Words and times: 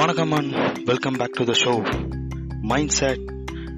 வணக்கம் 0.00 0.32
and 0.32 0.84
welcome 0.84 1.12
back 1.12 1.32
to 1.32 1.44
the 1.44 1.52
show 1.52 1.72
mindset 2.88 3.20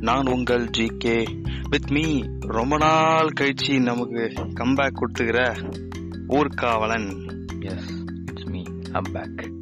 நான் 0.00 0.26
உங்கள் 0.26 0.70
ஜி 0.70 0.86
கே 0.98 1.26
வித் 1.70 1.90
மீ 1.90 2.22
ரொம்ப 2.40 2.76
நாள் 2.76 3.30
கழிச்சு 3.40 3.82
நமக்கு 3.82 4.32
கம்பேக் 4.54 4.94
கொடுத்துக்கிற 4.94 5.54
ஊர்காவலன். 6.28 7.28
Yes 7.60 8.04
it's 8.26 8.44
me 8.44 8.62
I'm 8.92 9.12
back 9.12 9.52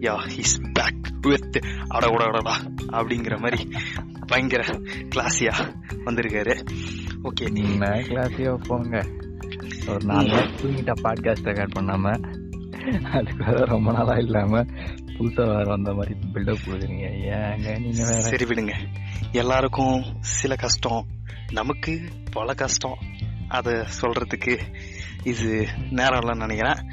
yeah 0.00 0.14
his 0.26 0.72
back 0.72 1.14
with 1.20 1.64
அடகுடடா 1.94 2.52
அப்படிங்கிற 2.88 3.40
மாதிரி 3.40 3.68
பயங்கர 4.26 4.64
கிளாஸியா 5.14 5.74
வந்திருக்காரு. 6.04 6.66
ஓகே 7.22 7.50
நீங்க 7.50 7.86
கிளாஸியோ 7.86 8.56
போங்க. 8.66 9.06
ஒரு 9.88 10.04
நாலு 10.04 10.28
நாள் 10.28 10.50
தூங்கிட்டா 10.62 10.92
பாட்காஸ்ட் 11.02 11.46
ரெக்கார்ட் 11.46 11.76
பண்ணாம. 11.78 12.34
அதுக்கு 13.02 13.44
வேற 13.44 13.64
ரொம்ப 13.64 13.92
நாளா 13.92 14.16
இல்லாம. 14.16 14.64
புதுசா 15.18 15.46
வேற 15.46 15.62
வந்த 15.62 15.94
மாதிரி 15.94 16.14
பில்டப் 16.34 16.56
கொடுக்குறீங்க. 16.66 17.06
ஏங்க 17.10 17.80
நீங்க 17.80 18.04
வேற? 18.04 18.20
சரி 18.20 18.44
விடுங்க. 18.44 18.72
எல்லாருக்கும் 19.32 20.04
சில 20.20 20.56
கஷ்டம். 20.56 21.06
நமக்கு 21.52 22.08
பல 22.30 22.54
கஷ்டம். 22.54 22.98
அதை 23.48 23.72
சொல்றதுக்கு 23.72 24.74
இது 25.22 25.68
நேரம் 25.90 26.20
இல்லைன்னு 26.20 26.46
நினைக்கிறேன். 26.46 26.90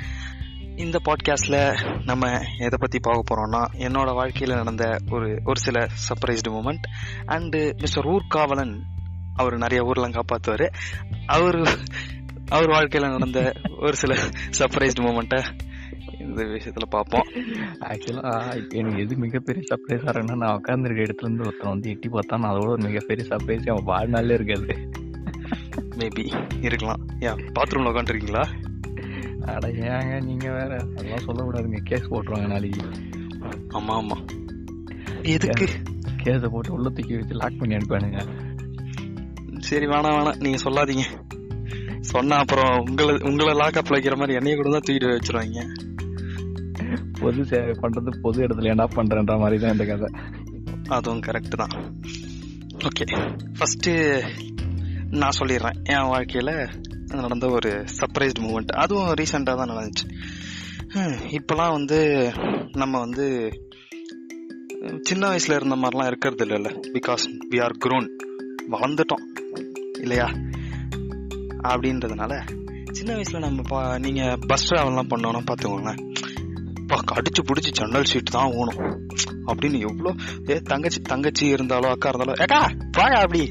இந்த 0.76 1.00
பாட்காஸ்ட்ல 1.06 1.76
நம்ம 2.06 2.30
எதை 2.38 2.78
பத்தி 2.80 3.00
பார்க்க 3.00 3.36
போறோம்னா 3.36 3.82
என்னோட 3.82 4.12
வாழ்க்கையில 4.12 4.54
நடந்த 4.54 4.98
ஒரு 5.10 5.42
ஒரு 5.44 5.60
சில 5.60 5.86
surprised 5.86 6.50
moment 6.50 6.84
and 7.28 7.78
mister 7.78 8.06
Oorkavalan 8.06 8.82
அவர் 9.36 9.58
நிறைய 9.58 9.84
ஊர்லாம் 9.84 10.20
காப்பாத்துவாரு. 10.20 10.74
அவர் 11.26 11.56
அவர் 12.50 12.70
வாழ்க்கையில 12.70 13.12
நடந்த 13.12 13.54
ஒரு 13.80 13.96
சில 13.96 14.16
சர்ப்ரைஸ்டு 14.58 15.02
மூமெண்ட்டை 15.02 15.72
இந்த 16.24 16.44
விஷயத்துல 16.44 16.86
பார்ப்போம் 16.90 17.28
ஆக்சுவலா 17.80 18.32
எனக்கு 18.70 19.00
எது 19.00 19.16
மிகப்பெரிய 19.16 19.66
சர்ப்ரைஸா 19.70 20.10
இருக்குன்னா 20.10 20.36
நான் 20.36 20.62
உட்காந்துருக்க 20.62 21.06
இடத்துல 21.06 21.28
இருந்து 21.28 21.46
ஒருத்தன் 21.46 21.70
வந்து 21.70 21.90
எட்டி 21.90 22.10
பார்த்தா 22.10 22.38
நான் 22.38 22.56
அதோட 22.56 22.68
ஒரு 22.68 22.84
மிகப்பெரிய 22.84 23.28
சர்ப்ரைஸ் 23.30 23.70
அவன் 23.70 23.84
வாழ்நாளே 23.84 24.34
இருக்காது 24.34 25.02
மேபி 25.98 26.26
இருக்கலாம். 26.62 27.02
ஏன் 27.20 27.40
பாத்ரூம்ல 27.60 27.92
உட்காந்துருக்கீங்களா 27.92 28.46
அட 29.46 29.68
ஏங்க 29.68 30.24
நீங்க 30.24 30.52
வேற? 30.52 30.78
அதெல்லாம் 30.78 31.26
சொல்லக்கூடாதுங்க. 31.28 31.80
கேஸ் 31.84 32.10
போட்டுருவாங்க 32.10 32.48
நாளைக்கு. 32.48 32.86
ஆமா 33.70 33.94
ஆமா. 34.00 34.18
எதுக்கு? 35.24 35.68
கேஸை 36.24 36.50
போட்டு 36.50 36.74
உள்ள 36.74 36.90
தூக்கி 36.90 37.16
வச்சு 37.16 37.36
லாக் 37.36 37.60
பண்ணி 37.60 37.76
அனுப்பானுங்க 37.76 38.20
சரி 39.60 39.86
வேணாம் 39.86 40.16
வேணாம் 40.18 40.40
நீங்க 40.40 40.58
சொல்லாதீங்க. 40.64 41.06
சொன்னா 42.00 42.36
அப்புறம் 42.36 42.86
உங்களை 42.90 43.18
உங்களை 43.22 43.54
லாக்அப்ல 43.54 43.98
வைக்கிற 43.98 44.16
மாதிரி 44.16 44.34
என்னைய 44.34 44.56
கூட 44.56 44.70
தான் 44.70 44.82
தூக்கிட்டு 44.86 45.18
வச்சிருவாங்க. 45.18 45.92
பொது 47.20 47.46
சேவை 47.46 47.70
பண்றது 47.70 48.20
பொது 48.22 48.48
இடத்துல 48.48 48.62
ஏன்டா 48.62 48.88
பண்றேன்ற 48.96 49.40
மாதிரி 49.40 49.62
தான் 49.62 49.72
இந்த 49.72 49.86
கதை. 49.86 50.12
அதுவும் 50.88 51.20
கரெக்ட் 51.20 51.56
தான். 51.56 52.02
ஓகே 52.78 53.38
ஃபர்ஸ்ட் 53.58 53.90
நான் 55.10 55.32
சொல்லிடுறேன். 55.40 55.84
என் 55.84 55.98
வாழ்க்கையில 55.98 56.70
நடந்த 57.16 57.50
ஒரு 57.50 57.70
சர்ப்ரைஸ்டு 57.70 58.40
மூமெண்ட் 58.40 58.66
அதுவும் 58.66 59.14
ரீசெண்டாக 59.14 59.56
தான் 59.56 59.70
நடந்துச்சு. 59.70 60.22
இப்போலாம் 61.32 61.72
வந்து 61.72 62.32
நம்ம 62.72 63.00
வந்து 63.00 63.52
சின்ன 65.02 65.28
வயசுல 65.28 65.56
இருந்த 65.56 65.76
மாதிரிலாம் 65.76 66.06
இருக்கிறது 66.06 66.46
இல்லைல்ல. 66.46 66.80
பிகாஸ் 66.94 67.40
வி 67.52 67.64
ஆர் 67.64 67.78
க்ரோன் 67.86 68.10
வளர்ந்துட்டோம். 68.72 69.52
இல்லையா? 70.00 70.26
அப்படின்றதுனால 71.64 72.42
சின்ன 72.92 73.14
வயசுல 73.14 73.40
நம்ம 73.40 73.62
பா- 73.62 74.00
நீங்கள் 74.00 74.40
பஸ் 74.48 74.74
ட்ராவல்லாம் 74.74 75.08
பண்ணோன்னா 75.10 75.44
பார்த்துக்கோங்களேன். 75.52 76.14
பா 76.94 77.00
கடிச்சு 77.12 77.42
பிடிச்சி 77.50 77.70
ஜன்னல் 77.78 78.10
சீட் 78.10 78.36
தான் 78.36 78.56
ஓணும் 78.62 78.82
அப்படின்னு 79.50 79.78
எவ்வளோ 79.88 80.12
ஏ 80.50 80.56
தங்கச்சி 80.72 81.00
தங்கச்சி 81.12 81.46
இருந்தாலோ 81.54 81.88
அக்கா 81.94 82.10
இருந்தாலோ 82.12 82.34
ஏக்கா 82.46 82.60
வாயா 82.98 83.20
அப்படி. 83.26 83.44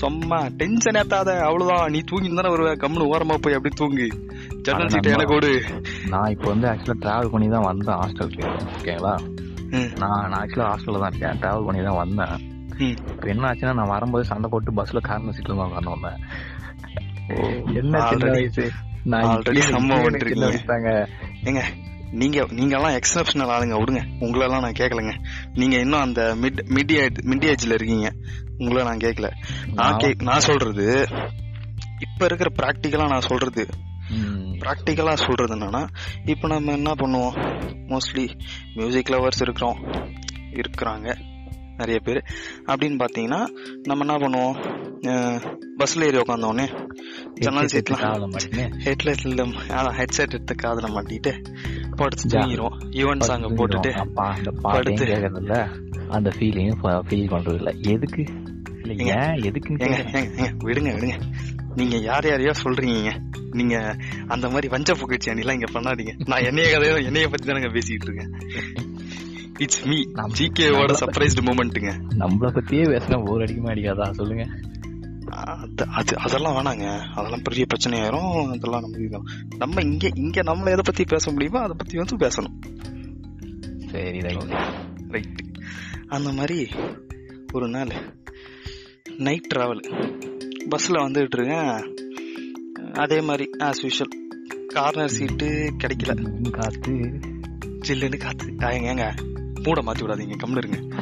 சும்மா 0.00 0.38
டென்ஷன் 0.60 0.98
ஏத்தாத 1.00 1.30
அவ்வளவுதான். 1.46 1.92
நீ 1.94 2.00
தூங்கி 2.10 2.28
தானே 2.38 2.50
வருவ. 2.54 2.72
கம்முனு 2.82 3.08
ஓரமா 3.12 3.36
போய் 3.44 3.56
அப்படி 3.58 3.72
தூங்கு. 3.80 4.06
ஜன்னல் 4.66 4.90
சீட் 4.92 5.08
எனக்கு 5.14 5.34
ஓடு. 5.36 5.50
நான் 6.12 6.32
இப்போ 6.34 6.46
வந்து 6.52 6.68
ஆக்சுவலா 6.72 6.98
டிராவல் 7.04 7.32
பண்ணி 7.34 7.48
தான் 7.54 7.66
வந்தேன் 7.68 7.98
ஹாஸ்டலுக்கு 8.02 8.44
ஓகேங்களா 8.76 9.14
நான் 10.02 10.24
நான் 10.30 10.38
ஆக்சுவலா 10.42 10.68
ஹாஸ்டல்ல 10.72 11.00
தான் 11.02 11.12
இருக்கேன். 11.12 11.38
டிராவல் 11.42 11.66
பண்ணி 11.68 11.82
தான் 11.88 12.00
வந்தேன். 12.02 12.34
இப்போ 13.12 13.26
என்ன 13.34 13.48
ஆச்சுன்னா 13.50 13.74
நான் 13.80 13.92
வரும்போது 13.94 14.24
சண்டை 14.30 14.50
போட்டு 14.54 14.76
பஸ்ல 14.80 15.02
கார்னர் 15.08 15.36
சீட்ல 15.38 15.58
தான் 15.60 15.70
உட்காந்து 15.70 15.94
வந்தேன். 15.96 16.18
என்ன 17.82 17.94
சின்ன 18.10 18.32
வயசு? 18.36 18.66
நான் 19.12 19.26
already 19.26 19.60
இப்பயே 19.60 19.74
சம்பவம் 19.76 20.06
எனக்கு 22.12 22.32
சின்ன 22.32 22.44
பண்ணிருக்கீங்க. 22.44 22.46
வயசுதாங்க. 22.46 22.46
ஏங்க 22.46 22.46
நீங்க 22.46 22.46
நீங்க 22.50 22.76
எல்லாம் 22.76 22.98
எக்ஸப்ஷனல் 22.98 23.54
ஆளுங்க 23.54 23.76
விடுங்க. 23.78 24.02
உங்களெல்லாம் 24.20 24.60
நான் 24.60 24.72
கேட்கலங்க 24.72 25.12
நீங்க 25.54 25.76
இன்னும் 25.76 26.00
அந்த 26.00 26.36
மிட் 26.40 26.58
மிட் 26.66 27.16
மிட் 27.24 27.54
ஏஜ்ல 27.54 27.72
இருக்கீங்க. 27.72 28.12
உங்களை 28.58 28.84
நான் 28.84 28.96
கேட்கல 28.96 29.30
நான் 29.74 29.96
கே 29.96 30.14
நான் 30.22 30.40
சொல்றது 30.40 31.06
இப்ப 32.00 32.24
இருக்கிற 32.24 32.50
பிராக்டிக்கலா 32.54 33.08
நான் 33.08 33.20
சொல்றது. 33.20 33.66
ம், 34.10 34.52
ப்ராக்டிக்கலா 34.52 35.14
சொல்றது 35.14 35.56
என்னன்னா 35.56 35.88
இப்போ 36.24 36.48
நம்ம 36.48 36.72
என்ன 36.72 36.92
பண்ணுவோம்? 36.92 37.56
மோஸ்ட்லி 37.88 38.40
மியூசிக் 38.74 39.08
லவர்ஸ் 39.08 39.40
இருக்கிறோம். 39.40 39.78
இருக்கிறாங்க 40.52 41.14
நிறைய 41.76 42.00
பேர். 42.00 42.24
அப்படின்னு 42.66 43.06
பார்த்தீங்கன்னா 43.06 43.46
நம்ம 43.82 44.14
என்ன 44.14 44.28
பண்ணுவோம்? 44.28 44.76
பஸ்ல 45.78 46.02
ஏறி 46.02 46.16
உட்காந்தோடனே 46.16 46.86
ஜன்னல் 47.34 47.64
சீட்லாம் 47.64 48.36
மாட்டின்னு, 48.36 48.72
ஹெட்லைட்ல 48.84 49.44
ஹெட்செட் 49.68 50.32
எடுத்து 50.32 50.54
காதுல 50.62 50.86
மாட்டிட்டு 50.86 51.44
படுத்து. 52.00 52.26
தூங்கிடுவோம் 52.34 52.76
ஈவன் 53.00 53.24
சாங்க 53.30 53.48
போட்டுட்டு 53.58 53.90
படுத்து. 54.66 55.06
அந்த 56.16 56.28
ஃபீலிங்கும் 56.36 56.82
ஃபீல் 57.08 57.32
பண்றது 57.34 57.58
இல்ல 57.62 57.72
எதுக்கு 57.94 58.22
ஏன் 59.16 59.34
ஏங்க 59.46 60.46
விடுங்க 60.66 60.90
விடுங்க. 60.96 61.16
நீங்க 61.78 61.96
யார் 62.06 62.26
யாரையோ 62.28 62.52
சொல்றீங்க. 62.62 63.10
நீங்க 63.58 63.76
அந்த 64.34 64.46
மாதிரி 64.52 64.68
வஞ்ச 64.74 64.94
புகழ்ச்சி 65.00 65.28
அணிலாம் 65.32 65.56
இங்க 65.58 65.68
பண்ணாதீங்க. 65.74 66.12
நான் 66.30 66.46
என்னைய 66.50 66.68
கதையோ 66.74 66.96
என்னைய 67.08 67.26
பத்தி 67.32 67.46
தானங்க 67.50 67.70
பேசிட்டு 67.76 68.06
இருக்கேன். 68.08 68.32
இட்ஸ் 69.64 69.84
மீ 69.90 69.98
ஜிகேவோட 70.38 70.94
சர்ப்ரைஸ்டு 71.02 71.44
மூமெண்ட்டுங்க 71.48 71.92
நம்மள 72.22 72.50
பத்தியே 72.58 72.84
பேசினா 72.94 73.18
போர் 73.28 73.44
அடிக்குமா 73.44 73.72
அடிக்காதா? 73.74 74.06
சொல்லுங்க. 74.20 74.44
அது 75.30 75.86
அது 75.88 76.18
அதெல்லாம் 76.18 76.56
வேணாங்க. 76.56 77.12
அதெல்லாம் 77.14 77.42
பெரிய 77.42 77.64
பிரச்சனையாயிரும். 77.74 78.46
அதெல்லாம் 78.46 78.80
நம்ம 78.80 78.98
இதுதான் 78.98 79.24
நம்ம 79.58 79.82
இங்க 79.82 80.08
இங்க 80.14 80.42
நம்மள 80.42 80.62
எதை 80.62 80.80
பத்தி 80.84 81.04
பேச 81.04 81.30
முடியுமோ 81.30 81.58
அதை 81.58 81.76
பத்தி 81.76 81.96
வந்து 81.96 82.16
பேசணும். 82.16 82.76
சரி 83.90 84.20
ரைட். 84.20 84.56
ரைட் 85.08 85.44
அந்த 86.06 86.32
மாதிரி 86.32 86.68
ஒரு 87.52 87.68
நாள் 87.68 87.88
நைட் 89.18 89.52
டிராவல் 89.54 90.10
பஸ்ஸில் 90.68 90.96
வந்துகிட்டு 90.96 91.38
இருக்கேன். 91.38 91.94
அதே 92.92 93.20
மாதிரி 93.20 93.50
ஆஸ் 93.58 93.82
யூஷுவல் 93.82 94.66
கார்னர் 94.66 95.08
சீட்டு 95.08 95.74
கிடைக்கல. 95.84 96.50
காத்து. 96.50 96.90
ஜில்லுன்னு 97.88 98.16
காத்து. 98.16 98.46
ஏங்க 98.46 99.16
மூட 99.62 99.82
மாத்தி 99.82 99.96
விடாதீங்க 99.96 100.34
கம்னு 100.44 100.56
இருங்க. 100.56 100.96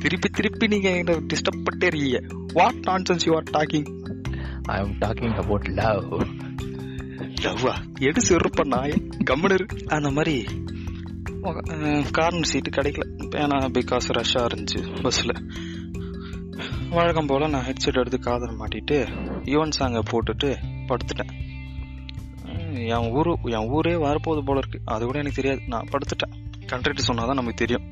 திருப்பி 0.00 0.28
திருப்பி 0.28 0.66
நீங்க 0.66 0.88
என்ன 0.90 1.12
டிஸ்டர்ப் 1.12 1.64
பண்ணிட்டே 1.64 1.88
இருக்கீங்க? 1.90 2.20
What 2.52 2.80
nonsense 2.86 3.26
you 3.26 3.34
are 3.34 3.48
talking 3.50 3.88
I 4.62 4.78
am 4.78 4.96
talking 4.98 5.34
about 5.34 5.68
love 5.80 6.20
லவ்வா 7.42 7.74
எடு 8.00 8.20
செருப்ப 8.28 8.64
நாய? 8.74 8.92
கம்முனு. 9.30 9.58
அந்த 9.86 10.10
மாதிரி 10.10 10.36
கார்னர் 12.10 12.50
சீட்டு 12.52 12.70
கிடைக்கல. 12.70 13.04
ஏன்னா 13.42 13.58
பிகாஸ் 13.76 14.08
ரஷ்ஷாக 14.08 14.46
இருந்துச்சு 14.48 15.02
பஸ்ஸில் 15.02 15.36
வழக்கம் 16.90 17.26
போல் 17.26 17.50
நான் 17.50 17.64
ஹெட்செட் 17.64 18.00
எடுத்து 18.02 18.18
காதில் 18.18 18.58
மாட்டிட்டு 18.60 18.96
யுவன் 19.44 19.76
சாங்கை 19.78 20.02
போட்டுட்டு 20.10 20.50
படுத்துட்டேன். 20.88 21.34
என் 22.88 23.10
ஊரு 23.12 23.32
என் 23.44 23.68
ஊரே 23.68 23.94
வரப்போகுது 23.94 24.42
போல 24.48 24.58
இருக்கு. 24.58 24.80
அது 24.84 25.04
கூட 25.04 25.18
எனக்கு 25.18 25.42
தெரியாது. 25.42 25.60
நான் 25.66 25.88
படுத்துட்டேன். 25.92 26.34
கண்ட்ரக்ட் 26.72 27.06
சொன்னாதான் 27.08 27.40
நமக்கு 27.40 27.66
தெரியும். 27.66 27.86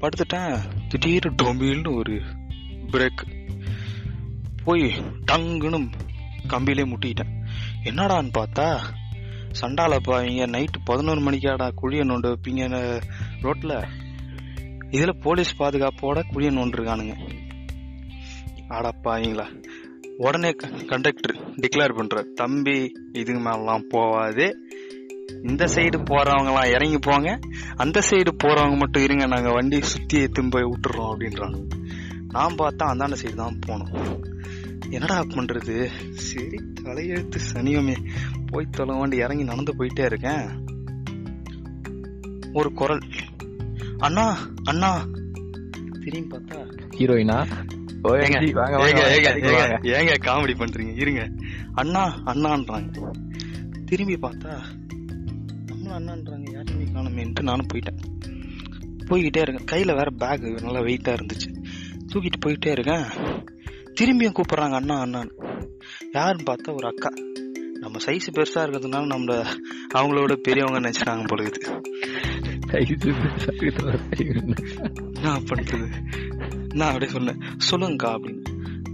படுத்துட்டேன். 0.00 0.58
திடீர்னு 0.88 1.34
டொம்பில்னு 1.42 1.94
ஒரு 1.94 2.20
பிரேக் 2.92 3.22
போய் 4.64 4.82
டங்குன்னு 5.30 5.90
கம்பியிலே 6.48 6.84
முட்டிக்கிட்டேன் 6.84 7.32
என்னடான்னு 7.84 8.30
பார்த்தா 8.38 8.80
சண்டாலப்பா 9.60 10.16
இங்க 10.22 10.46
நைட்டு 10.46 10.78
பதினோரு 10.84 11.20
மணிக்காடா 11.20 11.70
குழிய 11.74 12.04
நோண்டு 12.04 12.28
வைப்பீங்க 12.28 12.62
ரோட்ல 13.42 13.72
இதுல 14.90 15.12
போலீஸ் 15.20 15.62
பாதுகாப்போட 15.62 16.22
குழிய 16.32 16.50
நோண்டிருக்கானுங்க. 16.50 17.14
ஆடாப்பாங்களா 18.68 19.46
உடனே 20.16 20.50
கண்டக்டர் 20.86 21.36
டிக்ளேர் 21.56 21.96
பண்ற 21.96 22.22
தம்பி 22.34 22.92
இதுக்கு 23.12 23.40
மேலாம் 23.40 23.88
போவாதே. 23.90 24.52
இந்த 25.32 25.64
சைடு 25.64 26.04
போறவங்க 26.04 26.46
எல்லாம் 26.46 26.70
இறங்கி 26.70 26.98
போங்க. 26.98 27.38
அந்த 27.76 28.02
சைடு 28.10 28.28
போறவங்க 28.44 28.76
மட்டும் 28.76 29.02
இருங்க 29.02 29.26
நாங்க 29.26 29.52
வண்டி 29.52 29.82
சுத்தி 29.82 30.18
எடுத்துன்னு 30.18 30.50
போய் 30.50 30.62
விட்டுறோம் 30.62 31.14
அப்படின்றாங்க. 31.14 31.68
நான் 32.28 32.54
பார்த்தா 32.54 32.84
அந்தாண்ட 32.84 33.16
சைடு 33.22 33.34
தான் 33.34 33.58
போனோம். 33.66 34.22
என்னடா 34.90 35.20
பண்றது? 35.20 35.90
சரி 36.10 36.60
தலையெழுத்து 36.82 37.36
சனியமே. 37.54 37.96
போய் 38.46 38.68
தொலைவாண்டி 38.76 39.16
இறங்கி 39.16 39.44
நடந்து 39.44 39.74
போயிட்டே 39.78 40.04
இருக்கேன். 40.04 40.48
ஒரு 42.52 42.72
குரல். 42.72 43.00
அண்ணா 43.98 44.38
அண்ணா. 44.64 45.06
திரும்பி 46.00 46.36
பார்த்தா 46.36 46.78
ஹீரோயினா? 46.98 47.46
ஏங்க 49.82 50.14
காமெடி 50.20 50.54
பண்றீங்க. 50.58 50.96
இருங்க. 50.96 51.28
அண்ணா 51.72 52.18
அண்ணான்றாங்க. 52.26 53.10
திரும்பி 53.86 54.14
பார்த்தா 54.14 54.58
அண்ணான்றாங்க 55.98 56.52
யாருமே 56.52 56.84
காணுமேன்ட்டு 56.84 57.42
நானும் 57.42 57.66
போயிட்டேன். 57.74 57.98
போய்கிட்டே 59.04 59.40
இருக்கேன். 59.40 59.64
கையில 59.64 59.86
வேற 59.86 60.10
பேக் 60.10 60.62
நல்லா 60.62 60.80
வெயிட்டா 60.80 61.14
இருந்துச்சு. 61.14 61.64
தூக்கிட்டு 62.12 62.46
போயிட்டே 62.46 62.70
இருக்கேன். 62.70 63.04
திரும்பியும் 64.00 64.32
கூப்பிடுறாங்க 64.32 64.72
அண்ணா 64.72 65.02
அண்ணான்னு 65.02 65.30
யாருன்னு 66.12 66.52
பார்த்தா 66.52 66.74
ஒரு 66.74 66.86
அக்கா. 66.86 67.08
நம்ம 67.80 67.98
சைஸ் 68.04 68.28
பெருசா 68.32 68.54
இருக்கிறதுனால 68.54 69.06
நம்மள 69.06 69.46
அவங்களோட 69.94 70.32
பெரியவங்க 70.32 70.90
நினைச்சிட்டாங்க 70.90 71.26
போல 71.26 71.48
சைஸ். 71.48 71.82
என்ன? 75.20 75.38
பண்றது? 75.38 75.88
நான் 76.74 76.92
அப்படியே 76.92 77.10
சொன்னேன். 77.10 77.38
சொல்லுங்கக்கா 77.70 78.06
அப்படின்னு. 78.06 78.42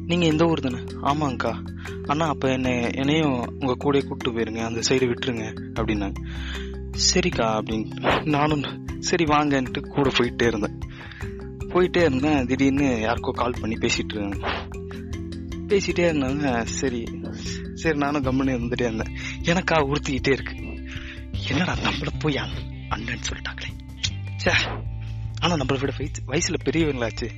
நீங்க 0.07 0.27
எந்த 0.27 0.45
ஊர் 0.45 0.61
தானே? 0.61 0.79
ஆமாங்கக்கா. 0.85 1.67
அண்ணா 2.07 2.27
அப்ப 2.27 2.53
என்ன 2.53 2.71
என்னையும் 2.71 3.47
உங்க 3.61 3.75
கூட 3.79 4.01
கூப்பிட்டு 4.01 4.41
போயிருங்க. 4.41 4.65
அந்த 4.65 4.81
சைடு 4.89 5.15
விட்டுருங்க 5.15 5.71
அப்படின்னாங்க. 5.81 6.15
சரிக்கா 6.91 7.47
அப்படின்னு 7.47 8.29
நானும் 8.29 8.87
சரி 9.01 9.25
வாங்கன்ட்டு 9.25 9.81
கூட 9.81 10.11
போயிட்டே 10.11 10.47
இருந்தேன். 10.47 10.79
போயிட்டே 11.59 11.97
இருந்தேன். 11.97 12.47
திடீர்னு 12.47 12.85
யாருக்கோ 12.85 13.31
கால் 13.31 13.55
பண்ணி 13.61 13.77
பேசிட்டு 13.77 14.15
இருந்தேன். 14.15 14.51
பேசிட்டே 15.69 16.13
இருந்தாங்க 16.13 16.63
சரி 16.63 17.05
சரி 17.75 17.99
நானும் 17.99 18.25
கம்முன்னு 18.25 18.51
இருந்துட்டே 18.51 18.83
இருந்தேன். 18.83 19.17
எனக்கா 19.43 19.75
உறுத்திக்கிட்டே 19.75 20.31
இருக்கு. 20.31 20.57
என்னடா 21.49 21.75
நம்மள 21.75 22.09
போய் 22.19 22.37
அண்ணன் 22.37 22.85
அண்ணன்னு 22.91 23.23
சொல்லிட்டாங்களே. 23.31 23.79
ச்சே 24.45 24.83
ஆனா 25.41 25.55
நம்மளை 25.55 25.81
விட 25.81 25.93
வயசு 25.99 26.53
வயசுல 26.53 26.57
பெரியவங்களாச்சு. 26.65 27.29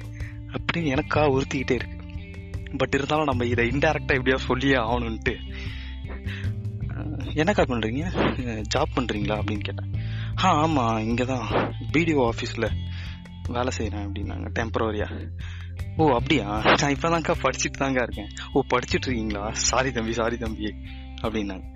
அப்படின்னு 0.52 0.98
எனக்கா 0.98 1.30
உறுத்திக்கிட்டே 1.30 1.70
இருக்கு. 1.70 2.00
பட் 2.76 2.94
இருந்தாலும் 2.94 3.24
நம்ம 3.24 3.44
இதை 3.44 3.68
இன்டைரக்டா 3.68 4.12
எப்படியா 4.12 4.34
சொல்லியே 4.34 4.72
ஆகணும்ட்டு 4.72 5.51
என்னக்கா 7.34 7.64
பண்ணுறீங்க 7.68 8.02
ஜாப் 8.74 8.94
பண்ணுறீங்களா 8.94 9.36
அப்படின்னு 9.40 9.60
கேட்டேன். 9.60 9.90
ஆ 10.44 10.50
ஆமாம் 10.52 10.98
இங்கே 10.98 11.24
தான் 11.24 11.46
பிடிஓ 11.92 12.32
ஆஃபீஸில் 12.32 12.68
வேலை 13.48 13.70
செய்கிறேன் 13.70 14.06
அப்படின்னாங்க 14.08 14.48
டெம்பரவரியாக 14.58 15.30
ஓ 15.96 16.12
அப்படியா? 16.12 16.62
நான் 16.80 16.94
இப்பதான்க்கா 16.94 17.34
படிச்சுட்டு 17.42 17.78
தாங்க 17.78 18.02
இருக்கேன். 18.02 18.28
ஓ 18.52 18.62
படிச்சுட்டு 18.74 19.06
இருக்கீங்களா? 19.06 19.52
சாரி 19.52 19.92
தம்பி 19.92 20.12
சாரி 20.12 20.36
தம்பி 20.36 20.74
அப்படின்னாங்க. 21.22 21.66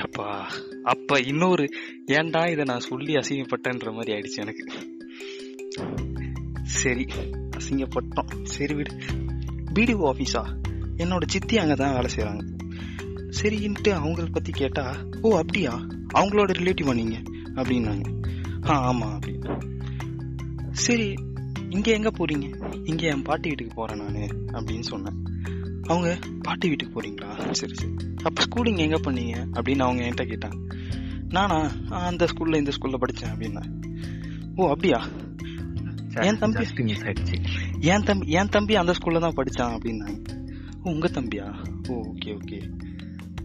அப்பா 0.00 0.50
அப்போ 0.82 1.20
இன்னொரு 1.20 1.68
ஏன்டா 2.06 2.48
இதை 2.48 2.64
நான் 2.64 2.80
சொல்லி 2.80 3.14
அசிங்கப்பட்டேன்ற 3.16 3.92
மாதிரி 3.92 4.12
ஆயிடுச்சு 4.14 4.36
எனக்கு. 4.36 4.64
சரி 6.64 7.06
அசிங்கப்பட்டோம். 7.56 8.42
சரி 8.42 8.74
விடு. 8.74 8.94
பிடிஓ 9.74 10.12
ஆஃபீஸா 10.12 10.44
என்னோட 10.96 11.24
சித்தி 11.26 11.58
அங்கே 11.58 11.74
தான் 11.74 11.94
வேலை 11.94 12.10
செய்கிறாங்க 12.14 12.53
சரின்ட்டு 13.42 13.88
அவங்கள 13.88 14.32
பத்தி 14.32 14.50
கேட்டா 14.52 14.96
ஓ 15.22 15.38
அப்படியா? 15.38 15.74
அவங்களோட 16.14 16.50
ரிலேட்டிவா 16.50 16.94
நீங்க? 16.94 17.22
அப்படின்னாங்க. 17.54 18.30
ஆ 18.68 18.92
ஆமா 18.92 19.18
அப்படின்னு. 19.18 19.72
சரி 20.70 21.14
இங்க 21.70 21.92
எங்க 21.92 22.10
போறீங்க? 22.10 22.74
இங்க 22.88 23.06
என் 23.06 23.22
பாட்டி 23.22 23.48
வீட்டுக்கு 23.48 23.74
போறேன் 23.74 24.04
நானு 24.04 24.18
அப்படின்னு 24.52 24.80
சொன்னேன். 24.80 25.22
அவங்க 25.82 26.18
பாட்டி 26.42 26.68
வீட்டுக்கு 26.68 27.00
போறீங்களா? 27.00 27.52
சரி 27.52 27.74
சரி. 27.74 27.92
அப்ப 28.22 28.42
ஸ்கூலிங் 28.42 28.76
எங்க 28.76 28.96
பண்ணீங்க? 28.96 29.46
அப்படின்னு 29.52 29.78
அவங்க 29.78 30.04
என்கிட்ட 30.04 30.26
கேட்டாங்க. 30.26 30.74
நானா 31.28 31.70
"ஆ, 31.90 32.04
அந்த 32.04 32.24
ஸ்கூல்ல 32.24 32.56
இந்த 32.56 32.72
ஸ்கூல்ல 32.80 32.94
படிச்சேன் 32.94 33.32
அப்படின்னா 33.36 33.62
ஓ 34.56 34.68
அப்படியா? 34.68 35.08
என் 36.14 36.38
தம்பி- 36.38 37.80
என் 37.80 38.02
தம்பி 38.02 38.30
என் 38.30 38.48
தம்பி 38.48 38.76
அந்த 38.76 38.92
ஸ்கூல்ல 38.92 39.20
தான் 39.20 39.34
படிச்சான் 39.36 39.78
அப்படின்னாங்க. 39.78 40.46
உங்க 40.82 41.08
தம்பியா? 41.08 41.64
Oh 41.88 42.00
okay 42.00 42.24
okay. 42.24 42.83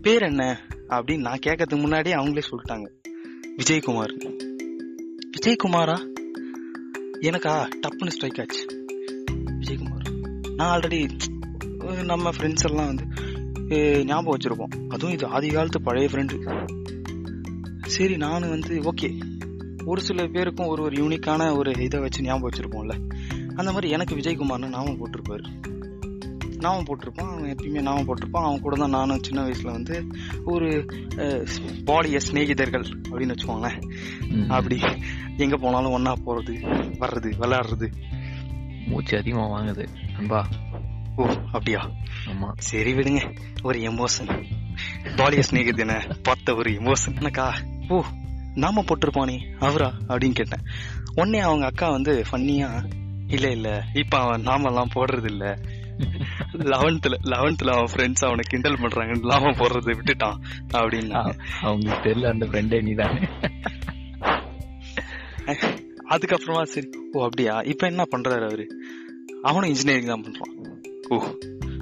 பேர் 0.01 0.21
என்ன 0.21 0.61
அப்படின்னு 0.89 1.17
நான் 1.17 1.39
கேட்கறதுக்கு 1.45 1.79
முன்னாடியே 1.79 2.15
அவங்களே 2.15 2.41
சொல்லிட்டாங்க. 2.49 2.87
விஜயகுமார். 3.57 4.13
விஜயகுமாரா? 5.37 5.97
எனக்கா 7.21 7.67
டப்புன்னு 7.81 8.07
ஸ்ட்ரைக் 8.07 8.39
ஆச்சு. 8.39 8.65
விஜயகுமார். 9.59 10.53
நான் 10.55 10.79
ஆல்ரெடி 10.79 11.09
நம்ம 12.03 12.29
ஃப்ரெண்ட்ஸ் 12.29 12.69
எல்லாம் 12.69 12.85
வந்து 12.85 13.05
ஞாபகம் 14.05 14.35
வச்சுருப்போம். 14.35 14.87
அதுவும் 14.87 15.13
இது 15.13 15.27
ஆதி 15.27 15.49
காலத்து 15.49 15.81
பழைய 15.81 16.09
ஃப்ரெண்டு 16.11 16.67
சரி 17.87 18.17
நான் 18.17 18.49
வந்து 18.49 18.79
ஓகே 18.81 19.21
ஒரு 19.85 20.01
சில 20.01 20.25
பேருக்கும் 20.27 20.67
ஒரு 20.67 20.83
ஒரு 20.83 21.03
யூனிக்கான 21.03 21.57
ஒரு 21.57 21.73
இதை 21.79 21.99
வச்சு 21.99 22.21
ஞாபகம் 22.21 22.49
வச்சுருப்போம்ல. 22.49 22.95
அந்த 23.55 23.71
மாதிரி 23.71 23.89
எனக்கு 23.89 24.15
விஜயகுமார்னு 24.15 24.69
நாமம் 24.69 24.97
போட்டிருப்பாரு. 24.99 25.68
நாமம் 26.59 26.83
போட்டிருப்பான் 26.83 27.31
அவன் 27.31 27.55
எப்பயுமே 27.55 27.81
நாமம் 27.81 28.07
போட்டிருப்பான். 28.07 28.45
அவன் 28.45 28.61
கூட 28.61 28.75
தான் 28.75 28.89
நானும் 28.89 29.23
சின்ன 29.23 29.43
வயசுல 29.45 29.71
வந்து 29.71 30.07
ஒரு 30.45 30.85
பாலிய 31.85 32.19
சிநேகிதர்கள் 32.31 32.85
அப்படின்னு 33.11 33.35
வச்சுக்கோங்களேன். 33.35 33.79
அப்படி 34.47 34.79
எங்க 35.37 35.57
போனாலும் 35.57 35.91
ஒண்ணா 35.91 36.13
போறது 36.13 36.55
வர்றது 36.99 37.29
விளையாடுறது. 37.39 37.87
மூச்சு 38.87 39.17
அதிகமா 39.17 39.45
வாங்குது. 39.45 39.87
நண்பா. 40.17 40.47
ஓ 41.15 41.25
அப்படியா? 41.51 41.89
ஆமா. 42.25 42.49
சரி 42.57 42.93
விடுங்க. 42.93 43.21
ஒரு 43.63 43.79
எமோஷன் 43.79 44.31
பாலிய 45.15 45.43
சிநேகிதன 45.49 45.93
பார்த்த 46.23 46.55
ஒரு 46.55 46.71
எமோஷன் 46.71 47.17
எனக்கா 47.19 47.47
ஓ 47.89 48.03
நாம 48.55 48.81
போட்டிருப்பானே 48.81 49.35
அவரா? 49.59 49.89
அப்படின்னு 50.07 50.33
கேட்டேன். 50.33 50.63
உடனே 51.15 51.39
அவங்க 51.39 51.65
அக்கா 51.65 51.89
வந்து 51.89 52.25
ஃபன்னியா? 52.31 52.69
இல்ல 53.27 53.51
இல்ல. 53.51 53.83
இப்ப 53.93 54.19
அவன் 54.19 54.41
நாமெல்லாம் 54.41 54.89
போடுறது 54.95 55.25
இல்ல 55.25 55.59
லெவன்த்ல 56.53 57.13
லெவன்த்ல 57.23 57.69
அவன் 57.69 57.89
ஃப்ரெண்ட்ஸ் 57.95 58.25
அவனை 58.25 58.43
கிண்டல் 58.47 58.77
பண்றாங்க 58.81 59.19
நாம 59.21 59.49
போடுறதை 59.49 59.99
விட்டுட்டான் 59.99 60.35
அப்படின்னா. 60.73 61.33
அவங்களுக்கு 61.61 62.09
தெரியல 62.09 62.29
அந்த 62.29 62.45
ஃப்ரெண்டே 62.45 62.81
நீதானே. 62.81 63.27
அதுக்கப்புறமா 66.09 66.63
சரி 66.63 66.89
ஓ 67.11 67.23
அப்படியா? 67.23 67.59
இப்ப 67.59 67.87
என்ன 67.87 68.03
பண்றாரு 68.17 68.45
அவரு? 68.45 68.67
அவனும் 69.41 69.69
இன்ஜினியரிங் 69.69 70.07
தான் 70.07 70.23
பண்றான். 70.23 70.77
ஓ 71.09 71.23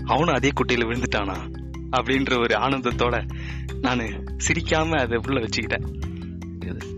அவனும் 0.05 0.33
அதே 0.33 0.49
குட்டையில 0.49 0.85
விழுந்துட்டானா? 0.85 1.65
அப்படின்ற 1.97 2.39
ஒரு 2.39 2.55
ஆனந்தத்தோட 2.57 3.29
நானு 3.81 4.23
சிரிக்காம 4.47 4.99
அதை 4.99 5.19
உள்ள 5.27 5.39
வச்சுக்கிட்டேன். 5.39 6.05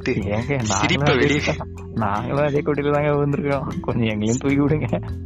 சிரிப்பை 0.04 0.64
நாங்களும் 0.68 1.18
வெளியே 1.18 1.40
அதே- 1.40 1.90
நாங்களும் 1.94 2.46
அதே 2.46 2.60
கொட்டில 2.60 2.92
தாங்க 2.92 3.26
வந்திருக்கோம் 3.26 3.80
கொஞ்சம் 3.80 4.08
எங்களையும் 4.08 4.38
தூக்கி 4.38 4.58
விடுங்க. 4.58 5.20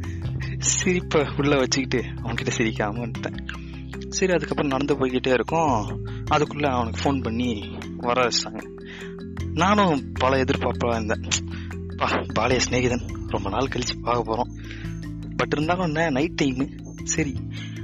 சிரிப்பை 0.64 1.22
உள்ளே 1.36 1.56
வச்சுக்கிட்டு 1.56 2.00
அவன்கிட்ட 2.22 2.48
சிரிக்காமல் 2.48 3.02
வந்துட்டேன். 3.04 3.38
சரி 4.08 4.32
அதுக்கப்புறம் 4.32 4.70
நடந்து 4.70 4.94
போய்கிட்டே 4.94 5.32
இருக்கோம். 5.32 6.02
அதுக்குள்ளே 6.28 6.68
அவனுக்கு 6.68 7.00
ஃபோன் 7.02 7.22
பண்ணி 7.22 7.50
வர 7.96 8.28
வச்சிட்டாங்க 8.28 8.62
நானும் 9.54 10.12
பல 10.12 10.36
எதிர்பார்ப்பாக 10.36 10.94
இருந்தேன். 10.94 11.24
பா 11.96 12.06
பாளைய 12.38 12.60
சிநேகிதன் 12.68 13.06
ரொம்ப 13.28 13.48
நாள் 13.48 13.68
கழித்து 13.68 14.00
பார்க்க 14.00 14.22
போகிறோம் 14.22 14.52
பட் 15.36 15.52
இருந்தாலும் 15.52 15.84
என்ன 15.84 16.10
நைட் 16.10 16.40
டைமு 16.42 16.66
சரி 17.04 17.34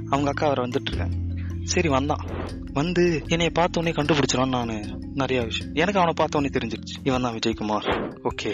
அவங்க 0.09 0.29
அக்கா 0.29 0.45
அவரை 0.45 0.63
வந்துட்டுருக்காங்க 0.65 1.17
சரி 1.63 1.89
வந்தான். 1.89 2.23
வந்து 2.73 3.03
என்னைய 3.27 3.51
பார்த்தோன்னே 3.55 3.91
உடனே 3.91 3.91
கண்டுபிடிச்சிடான்னு 3.91 4.49
நான் 4.49 5.01
நிறைய 5.13 5.43
விஷயம். 5.43 5.73
எனக்கு 5.73 5.99
அவனை 5.99 6.13
பார்த்தோன்னே 6.17 6.53
தெரிஞ்சிருச்சு. 6.53 6.95
இவன் 7.03 7.21
தான் 7.21 7.35
விஜயகுமார். 7.35 7.87
ஓகே 8.23 8.53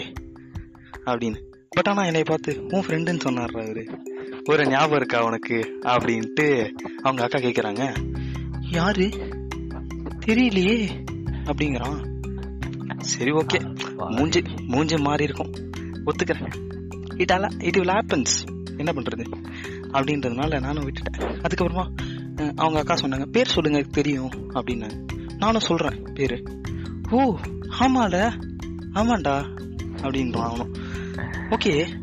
அப்படின்னு. 1.04 1.38
பட் 1.70 1.88
ஆனால் 1.88 2.04
என்னை 2.04 2.22
பார்த்து 2.22 2.52
உன் 2.68 2.84
ஃப்ரெண்டுன்னு 2.86 3.20
சொன்னார் 3.20 3.54
அவரு 3.54 3.84
ஒரு 4.48 4.66
ஞாபகம் 4.66 4.96
இருக்கா 4.96 5.24
உனக்கு? 5.24 5.78
அப்படின்ட்டு 5.82 6.68
அவங்க 7.02 7.22
அக்கா 7.22 7.38
கேக்குறாங்க. 7.38 8.12
யாரு? 8.60 9.08
தெரியலையே. 10.26 11.04
அப்படிங்கிறான். 11.44 12.20
சரி 12.96 13.30
ஓகே. 13.30 13.76
மூஞ்சி 13.96 14.42
மூஞ்சி 14.66 14.96
மாறி 14.96 15.24
இருக்கும். 15.24 15.52
ஒத்துக்கிறேன். 16.04 16.52
இட் 17.16 17.32
அல 17.32 17.48
இட் 17.58 17.76
வில் 17.76 17.88
ஹேப்பன்ஸ் 17.88 18.66
என்ன 18.76 18.92
பண்றது? 18.92 19.32
அப்படின்றதுனால 19.88 20.60
நானும் 20.60 20.90
விட்டுட்டேன். 20.90 21.20
அதுக்கப்புறமா 21.20 21.90
அவங்க 22.54 22.78
அக்கா 22.78 22.94
சொன்னாங்க 22.94 23.26
பேர் 23.26 23.48
சொல்லுங்க 23.48 23.82
தெரியும். 23.90 24.30
அப்படின்னாங்க. 24.30 25.04
நானும் 25.36 25.60
சொல்றேன் 25.60 26.02
பேரு. 26.14 26.42
ஓ 27.10 27.36
ஆமால 27.80 28.40
ஆமாண்டா. 28.94 29.58
அப்படின்றான் 29.96 30.42
அவனும். 30.42 30.74
ஓகே. 31.50 31.97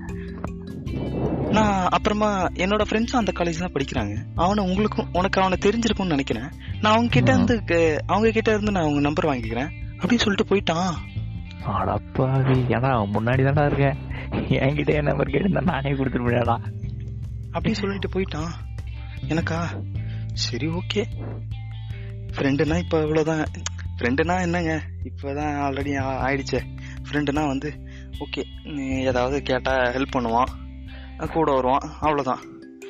நான் 1.58 1.88
அப்புறமா 1.88 2.30
என்னோட 2.64 2.84
ஃப்ரெண்ட்ஸும் 2.90 3.22
அந்த 3.22 3.32
காலேஜ் 3.40 3.62
தான் 3.64 3.74
படிக்கிறாங்க. 3.74 4.16
அவனை 4.36 4.62
உங்களுக்கும் 4.70 5.10
உனக்கு 5.14 5.42
அவனை 5.42 5.58
தெரிஞ்சிருக்கும்னு 5.62 6.14
நினைக்கிறேன். 6.16 6.50
நான் 6.82 6.94
அவங்க 6.94 7.12
கிட்ட 7.12 7.32
இருந்து 7.34 8.04
அவங்க 8.06 8.30
கிட்ட 8.32 8.52
இருந்து 8.52 8.72
நான் 8.72 8.84
அவங்க 8.84 9.02
நம்பர் 9.02 9.30
வாங்கிக்கிறேன். 9.30 9.70
அப்படின்னு 10.00 10.24
சொல்லிட்டு 10.26 10.48
போயிட்டான். 10.50 10.96
அடப்பாவி 11.68 12.58
ஏன்னா 12.74 12.90
முன்னாடி 13.14 13.44
தானே 13.50 13.62
இருக்கேன் 13.70 13.98
என்கிட்ட 14.64 14.94
என் 14.94 15.10
நம்பர் 15.10 15.34
கேட்டு 15.36 15.62
நானே 15.62 15.92
கொடுத்துருப்பேடா 15.92 16.58
அப்படி 17.52 17.74
சொல்லிட்டு 17.74 18.10
போயிட்டான். 18.14 18.52
எனக்கா 19.28 19.60
சரி 20.34 20.68
ஓகே 20.80 21.04
ஃப்ரெண்டுனா 22.36 22.78
இப்ப 22.78 23.02
இவ்வளவுதான் 23.02 23.44
ஃப்ரெண்டுனா 23.98 24.36
என்னங்க? 24.42 24.74
இப்பதான் 25.04 25.54
ஆல்ரெடி 25.66 25.92
ஆயிடுச்சே. 26.26 26.62
ஃப்ரெண்டுனா 27.06 27.48
வந்து 27.48 27.70
ஓகே 28.20 28.44
ஏதாவது 29.10 29.42
கேட்டா 29.42 29.74
ஹெல்ப் 29.76 30.16
பண்ணுவான். 30.16 30.52
கூட 31.18 31.54
வருவான். 31.54 31.80
அவ்வளவுதான். 31.80 32.40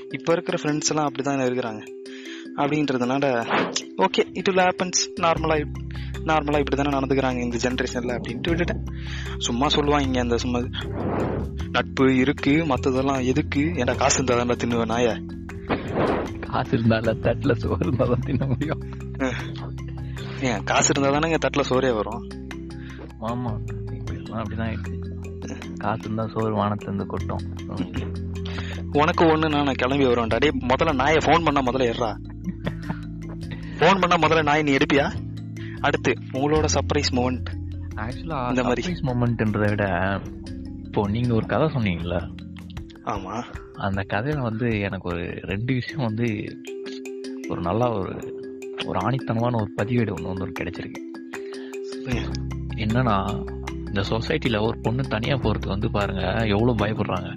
இப்ப 0.09 0.33
இருக்கிற 0.33 0.57
ஃப்ரெண்ட்ஸ் 0.61 0.89
எல்லாம் 0.89 1.11
அப்படிதான் 1.11 1.45
இருக்கிறாங்க. 1.45 1.81
அப்படின்றதுனால 2.55 3.45
ஓகே 3.97 4.29
இட் 4.33 4.49
will 4.49 4.59
happens. 4.59 5.21
நார்மலா 5.21 5.73
நார்மலா 6.25 6.63
இப்படிதானே 6.63 6.99
நடந்துக்கிறாங்க 6.99 7.39
இந்த 7.39 7.57
ஜென்ரேஷன்ல 7.57 8.19
அப்படின்ட்டு 8.19 8.47
விட்டுட்டேன். 8.47 8.85
சும்மா 9.37 9.69
சொல்லுவாங்க 9.69 10.19
அந்த 10.19 10.37
சும்மா 10.37 10.59
நட்பு 11.71 12.15
இருக்கு 12.15 12.51
மத்ததெல்லாம் 12.51 13.25
எதுக்கு? 13.25 13.59
ஏன்டா 13.59 13.95
காசு 13.95 14.23
இருந்தா 14.23 14.43
தானே 14.43 14.53
தின்னுவேன் 14.53 14.85
நாய? 14.85 15.25
காசு 16.39 16.77
இருந்தால 16.77 17.15
தட்டுல 17.21 17.51
சோறு 17.51 17.77
இருந்தா 17.79 18.05
தான் 18.05 18.19
தின்ன 18.19 18.45
முடியும். 18.45 18.79
ஏன் 20.41 20.63
காசு 20.63 20.93
இருந்தா 20.95 21.19
தானே 21.19 21.35
தட்டுல 21.35 21.63
சோறே 21.69 21.95
வரும். 21.95 22.27
ஆமா 23.21 23.59
இப்ப 23.93 24.13
எல்லாம் 24.13 24.43
அப்படிதான் 24.43 24.71
இருக்கு 24.71 25.04
காசு 25.85 26.03
இருந்தா 26.05 26.25
சோறு 26.33 26.55
வானத்துல 26.61 26.89
இருந்து 26.89 27.05
கொட்டும். 27.05 27.43
உனக்கு 29.01 29.23
ஒண்ணு 29.25 29.47
நான் 29.53 29.79
கிளம்பி 29.81 30.05
வருவேன்டா 30.05 30.37
டேய் 30.43 30.59
முதல்ல 30.71 30.93
நாயை 31.01 31.19
ஃபோன் 31.25 31.45
பண்ணா 31.45 31.61
முதல்ல 31.69 31.87
ஏறா 31.91 32.11
ஃபோன் 33.79 33.99
பண்ணா 34.01 34.17
முதல்ல 34.23 34.43
நாய் 34.43 34.65
நீ 34.67 34.73
எடுப்பியா? 34.75 35.05
அடுத்து 35.81 36.11
உங்களோட 36.33 36.67
சர்ப்ரைஸ் 36.75 37.09
மூமெண்ட் 37.17 37.49
ஆக்சுவலா 38.03 38.37
இந்த 38.49 38.63
மாதிரி. 38.63 38.81
சர்ப்ரைஸ் 38.81 39.03
மொமெண்ட்ன்றதை 39.09 39.69
விட 39.69 39.85
இப்போ 40.85 41.01
நீங்க 41.09 41.31
ஒரு 41.35 41.45
கதை 41.45 41.67
சொன்னீங்கல்ல? 41.75 42.17
ஆமா. 43.13 43.35
அந்த 43.87 44.01
கதையில 44.13 44.39
வந்து 44.39 44.67
எனக்கு 44.79 45.07
ஒரு 45.13 45.23
ரெண்டு 45.51 45.71
விஷயம் 45.73 46.05
வந்து 46.05 46.27
ஒரு 47.49 47.61
நல்ல 47.61 47.89
ஒரு 47.97 48.13
ஒரு 48.85 48.97
ஆணித்தனமான 48.99 49.59
ஒரு 49.61 49.69
பதிவேடு 49.77 50.13
ஒன்று 50.15 50.31
வந்து 50.31 50.45
ஒரு 50.47 50.53
கிடைச்சிருக்கு. 50.59 51.01
என்னன்னா 52.83 53.15
இந்த 53.95 54.09
சொசைட்டில 54.09 54.61
ஒரு 54.61 54.79
பொண்ணு 54.81 55.07
தனியா 55.07 55.35
போறதுக்கு 55.35 55.67
வந்து 55.67 55.91
பாருங்க 55.91 56.21
எவ்வளவு 56.45 56.73
பயப்படுறாங்க. 56.73 57.29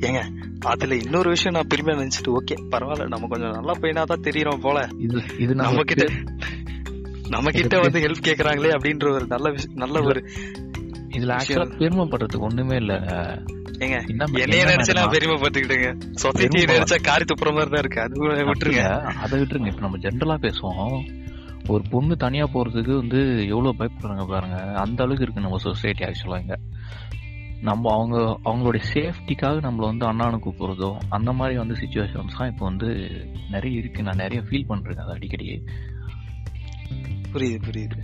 ஏங்க 0.00 0.20
அதுல 0.60 0.96
இன்னொரு 0.96 1.28
விஷயம் 1.28 1.52
நான் 1.52 1.66
பெருமையா 1.74 2.00
நினைச்சிட்டு 2.00 2.32
ஓகே 2.32 2.54
பரவாயில்ல 2.70 3.08
நம்ம 3.08 3.26
கொஞ்சம் 3.26 3.50
நல்லா 3.50 3.72
பையனா 3.72 4.04
தான் 4.04 4.20
தெரியறோம் 4.20 4.60
போல. 4.60 4.88
இது 4.98 5.22
இது 5.38 5.54
நம்ம 5.54 5.82
கிட்ட 5.82 6.12
நம்ம 7.28 7.50
கிட்ட 7.50 7.78
வந்து 7.78 8.00
ஹெல்ப் 8.00 8.24
கேக்குறாங்களே 8.24 8.70
அப்படின்ற 8.70 9.12
ஒரு 9.12 9.26
நல்ல 9.26 9.54
நல்ல 9.74 10.02
ஒரு 10.02 10.20
இதுல 11.08 11.32
ஆக்சுவலா 11.32 11.76
பெருமைப்படுறதுக்கு 11.78 12.38
ஒண்ணுமே 12.38 12.76
இல்ல. 12.76 12.92
ஏங்க 13.78 14.06
என்ன 14.06 14.24
என்னைய 14.32 14.62
என்ன 14.62 14.74
நினைச்சு 14.74 14.94
நான்? 14.94 15.10
பெருமைப்பட்டுக்கிட்டேங்க 15.10 15.98
சொசைட்டியை 16.22 16.64
பெருமை- 16.64 16.80
நினைச்சா 16.80 17.02
காரி 17.02 17.24
துப்புற 17.24 17.52
மாதிரி 17.52 17.70
தான் 17.70 17.78
இருக்கு. 17.78 18.00
அது 18.00 18.20
விட்டுருங்க? 18.20 19.00
அதை 19.02 19.40
விட்டுருங்க. 19.40 19.66
இப்ப 19.66 19.80
நம்ம 19.80 19.96
ஜென்ரலா 19.96 20.38
பேசுவோம். 20.38 21.23
ஒரு 21.68 21.82
பொண்ணு 21.90 22.16
தனியா 22.16 22.48
போறதுக்கு 22.54 22.94
வந்து 22.96 23.46
எவ்வளவு 23.46 23.78
பயப்படுறாங்க 23.78 24.28
பாருங்க. 24.28 24.56
அந்த 24.74 25.02
அளவுக்கு 25.02 25.22
இருக்கு 25.22 25.40
நம்ம 25.40 25.58
சொசைட்டி 25.58 26.04
ஆக்சுவலா 26.04 26.40
இங்க. 26.40 26.56
நம்ம 27.62 27.92
அவங்க 27.92 28.38
அவங்களுடைய 28.44 28.82
சேஃப்டிக்காக 28.94 29.60
நம்மள 29.60 29.80
வந்து 29.80 30.06
அண்ணானு 30.06 30.38
கூப்பிடுறதோ 30.38 30.98
அந்த 31.10 31.32
மாதிரி 31.32 31.58
வந்து 31.58 31.74
சுச்சுவேஷன்ஸ் 31.74 32.36
தான் 32.38 32.48
இப்போ 32.48 32.64
வந்து 32.64 32.88
நிறைய 33.50 33.78
இருக்கு. 33.78 34.02
நான் 34.02 34.16
நிறைய 34.16 34.42
ஃபீல் 34.42 34.66
பண்றேன் 34.66 34.96
அது 34.96 35.12
அடிக்கடி. 35.12 35.62
புரியுது 37.32 37.58
புரியுது. 37.66 37.98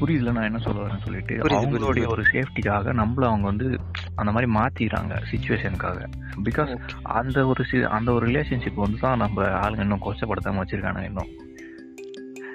புரியுதுல 0.00 0.32
நான் 0.32 0.44
என்ன 0.44 0.58
சொல்ல 0.58 0.82
வரேன்னு 0.82 1.04
சொல்லிட்டு 1.04 1.34
அவங்களுடைய. 1.38 2.06
ஒரு 2.06 2.22
சேஃப்டிக்காக 2.22 2.92
நம்மள 2.92 3.26
அவங்க 3.26 3.46
வந்து 3.46 3.78
அந்த 4.14 4.32
மாதிரி 4.32 4.52
மாத்திடுறாங்க 4.52 5.14
சுச்சுவேஷனுக்காக 5.30 6.08
பிகாஸ் 6.44 6.72
அந்த 7.02 7.46
ஒரு 7.46 7.64
அந்த 7.88 8.12
ஒரு 8.12 8.26
ரிலேஷன்ஷிப் 8.26 8.74
வந்து 8.74 8.98
தான் 8.98 9.18
நம்ம 9.18 9.44
ஆளுங்க 9.44 9.80
இன்னும் 9.80 10.00
கொச்சப்படுத்தாம 10.00 10.62
வச்சிருக்கானுங்க 10.64 11.04
இன்னும். 11.04 11.41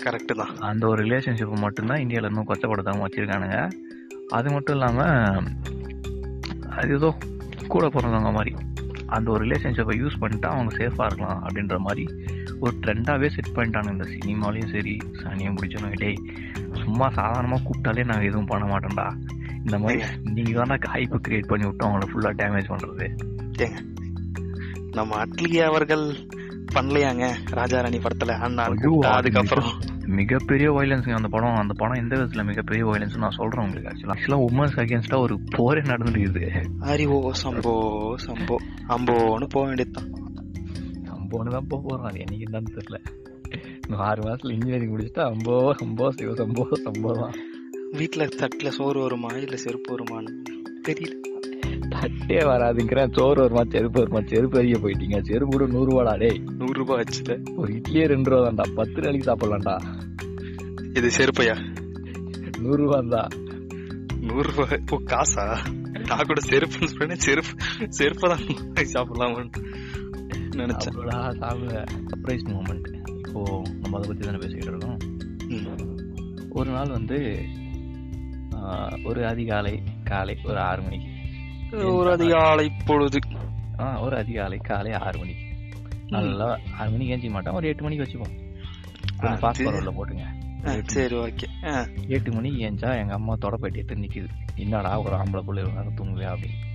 கரெக்ட் 0.04 0.34
தான். 0.36 0.58
அந்த 0.60 0.88
ஒரு 0.88 1.04
ரிலேஷன்ஷிப் 1.04 1.56
மட்டும்தான் 1.56 2.00
இந்தியாவில் 2.00 2.30
இன்னும் 2.30 2.48
கொச்சப்படுத்தாம 2.48 3.06
வச்சிருக்கானுங்க. 3.06 3.70
அது 4.30 4.52
மட்டும் 4.52 4.76
இல்லாம 4.76 5.04
அது 6.70 6.94
ஏதோ 6.94 7.16
கூட 7.68 7.88
பிறந்தவங்க 7.88 8.32
மாதிரி 8.32 8.56
அந்த 9.06 9.32
ஒரு 9.32 9.46
ரிலேஷன்ஷிப்பை 9.46 9.96
யூஸ் 10.02 10.22
பண்ணிட்டா 10.22 10.46
அவங்க 10.46 10.76
சேஃபா 10.76 11.06
இருக்கலாம் 11.06 11.44
அப்படின்ற 11.44 11.78
மாதிரி 11.78 12.08
ஒரு 12.60 12.74
ட்ரெண்டாவே 12.86 13.28
செட் 13.28 13.56
பண்ணிட்டாங்க 13.56 13.92
இந்த 13.92 14.06
சினிமாலையும் 14.14 14.72
சரி 14.72 14.98
சனியும் 15.14 15.56
பிடிச்சவங்க 15.56 15.94
டேய் 15.94 16.20
சும்மா 16.84 17.08
சாதாரணமா 17.10 17.58
கூப்பிட்டாலே 17.64 18.06
நாங்க 18.06 18.26
எதுவும் 18.26 18.46
பண்ண 18.46 18.66
மாட்டோம்டா. 18.66 19.08
இந்த 19.66 19.80
மாதிரி 19.80 20.02
நீங்க 20.24 20.64
தானே 20.64 20.76
ஹைப் 20.94 21.16
கிரியேட் 21.28 21.48
பண்ணி 21.48 21.66
விட்டு 21.66 21.86
அவங்கள 21.88 22.08
ஃபுல்லா 22.14 22.32
டேமேஜ் 22.34 22.72
ஏங்க 23.58 23.80
நம்ம 24.92 25.26
அட்லி 25.26 25.60
அவர்கள் 25.62 26.06
பண்ணலையாங்க 26.78 27.26
ராஜாராணி 27.52 28.00
படத்துல? 28.00 28.34
அண்ணா 28.40 28.64
அதுக்கப்புறம். 29.12 29.70
மிகப்பெரிய 30.08 30.72
வயலன்ஸுங்க 30.72 31.14
அந்த 31.14 31.28
படம் 31.28 31.56
அந்த 31.56 31.74
படம் 31.78 31.96
எந்த 31.96 32.16
விதத்துல 32.16 32.44
மிகப்பெரிய 32.46 32.86
வயலன்ஸ் 32.86 33.18
நான் 33.18 33.32
சொல்றேன் 33.32 33.64
உங்களுக்கு 33.66 33.90
ஆக்சுவலா 33.92 34.16
ஆக்சுவலா 34.16 34.40
உமன்ஸ் 34.50 34.78
அகேன்ஸ்டா 34.84 35.20
ஒரு 35.20 35.40
போரே 35.56 35.82
நடந்துருக்குது. 35.82 36.44
அறிவோ 36.80 37.32
சம்போ 37.44 37.74
சம்போ. 38.28 38.56
அம்போன்னு 38.90 39.48
போக 39.50 39.66
வேண்டியதுதான் 39.66 40.10
அம்போன்னு 41.14 41.50
தான் 41.50 41.68
போக 41.68 41.82
போறோம் 41.88 42.02
அது 42.02 42.20
என்னைக்கு 42.20 42.48
என்னன்னு 42.52 42.76
தெரியல. 42.76 43.00
ஆறு 43.98 44.22
மாசத்துல 44.24 44.52
இன்ஜினியரிங் 44.52 44.98
முடிச்சுட்டா 44.98 45.26
அம்போ 45.32 45.54
சம்போ 45.84 46.10
சிவ 46.10 46.34
சம்போ 46.34 46.64
சம்போ 46.86 47.20
தான். 47.20 47.36
வீட்டுல 47.92 48.30
தட்டுல 48.38 48.68
சோறு 48.68 49.02
வருமா? 49.02 49.28
இல்ல 49.28 49.56
செருப்பு 49.56 49.98
வருமான்னு? 49.98 50.34
தெரியல. 50.88 51.14
தட்டே 52.00 52.40
வராதுங்கிற 52.50 53.00
சோறு 53.16 53.42
வருமா 53.42 53.64
செருப்பு 53.74 54.00
வருமா 54.00 54.22
செருப்பு 54.32 54.58
அறிய 54.60 54.76
போயிட்டீங்க. 54.84 55.18
செருப்பு 55.30 55.54
கூட 55.58 55.66
நூறு 55.72 55.90
ரூபாடா 55.92 56.14
டேய். 56.18 56.42
நூறு 56.60 56.74
ரூபாய் 56.74 57.04
ஆச்சுல. 57.04 57.36
ஒரு 57.56 57.70
இட்லியே 57.74 58.06
ரெண்டு 58.14 58.30
ரூபா 58.30 58.42
தான்டா. 58.48 58.66
பத்து 58.76 59.02
நாளைக்கு 59.02 59.28
சாப்பிடலாம்டா. 59.32 59.76
இது 61.00 61.10
செருப்பையா? 61.18 61.56
நூறு 62.60 62.80
ரூபா 62.84 63.00
தான் 63.16 63.32
நூறு 64.28 64.48
ரூபாய் 64.52 64.80
ஓ 64.92 64.98
காசா? 65.12 65.46
நான் 66.08 66.28
கூட 66.30 66.42
செருப்புன்னு 66.50 66.94
சொன்னேன். 66.98 67.24
செருப்பு 67.28 67.54
செருப்பை 67.98 68.30
தான் 68.34 68.46
சாப்பிடலாமான்னு 68.94 69.64
நினைச்சேன். 70.60 70.96
சாப்பிட. 71.42 71.84
சர்ப்ரைஸ் 72.10 72.46
மூமெண்ட் 72.54 72.88
இப்போ 73.28 73.42
நம்ம 73.82 73.98
அதை 73.98 74.08
பத்தி 74.08 74.24
தானே 74.26 74.38
பேசிக்கிட்டு 74.38 74.72
இருக்கோம். 74.74 75.00
ஒரு 76.50 76.70
நாள் 76.70 76.96
வந்து 76.98 77.20
ஒரு 79.04 79.22
அதிகாலை 79.26 79.74
காலை 80.04 80.36
ஒரு 80.46 80.60
ஆறு 80.70 80.82
மணிக்கு 80.82 81.12
ஒரு 81.72 82.12
அதிகாலை 82.12 82.72
பொழுது. 82.86 83.20
ஆ 83.80 84.02
ஒரு 84.02 84.18
அதிகாலை 84.18 84.58
காலை 84.58 84.92
ஆறு 84.94 85.20
மணிக்கு. 85.20 85.46
நல்லா 86.10 86.60
ஆறு 86.78 86.92
மணிக்கு 86.92 87.16
ஏஞ்சிக்க 87.16 87.32
மாட்டோம். 87.32 87.56
ஒரு 87.56 87.68
எட்டு 87.68 87.84
மணிக்கு 87.84 88.04
வச்சுப்போம். 88.04 88.56
ஃபாஸ்ட். 89.18 89.26
ஃபார்வர்டில் 89.26 89.98
போட்டுங்க. 89.98 90.82
சரி 90.84 91.16
ஓகே. 91.16 91.88
எட்டு 92.08 92.34
மணிக்கு 92.34 92.58
ஏஞ்சா 92.58 93.00
எங்க 93.00 93.14
அம்மா 93.14 93.34
தொடப்பட்டி 93.34 93.74
எடுத்து 93.74 93.96
நிக்குது. 93.96 94.28
என்னடா 94.56 95.00
ஒரு 95.02 95.16
ஆம்பளை 95.16 95.42
பிள்ளை 95.42 95.64
இவ்வளவு 95.64 95.94
தூங்குவே 95.94 96.26
அப்படின்னு. 96.26 96.66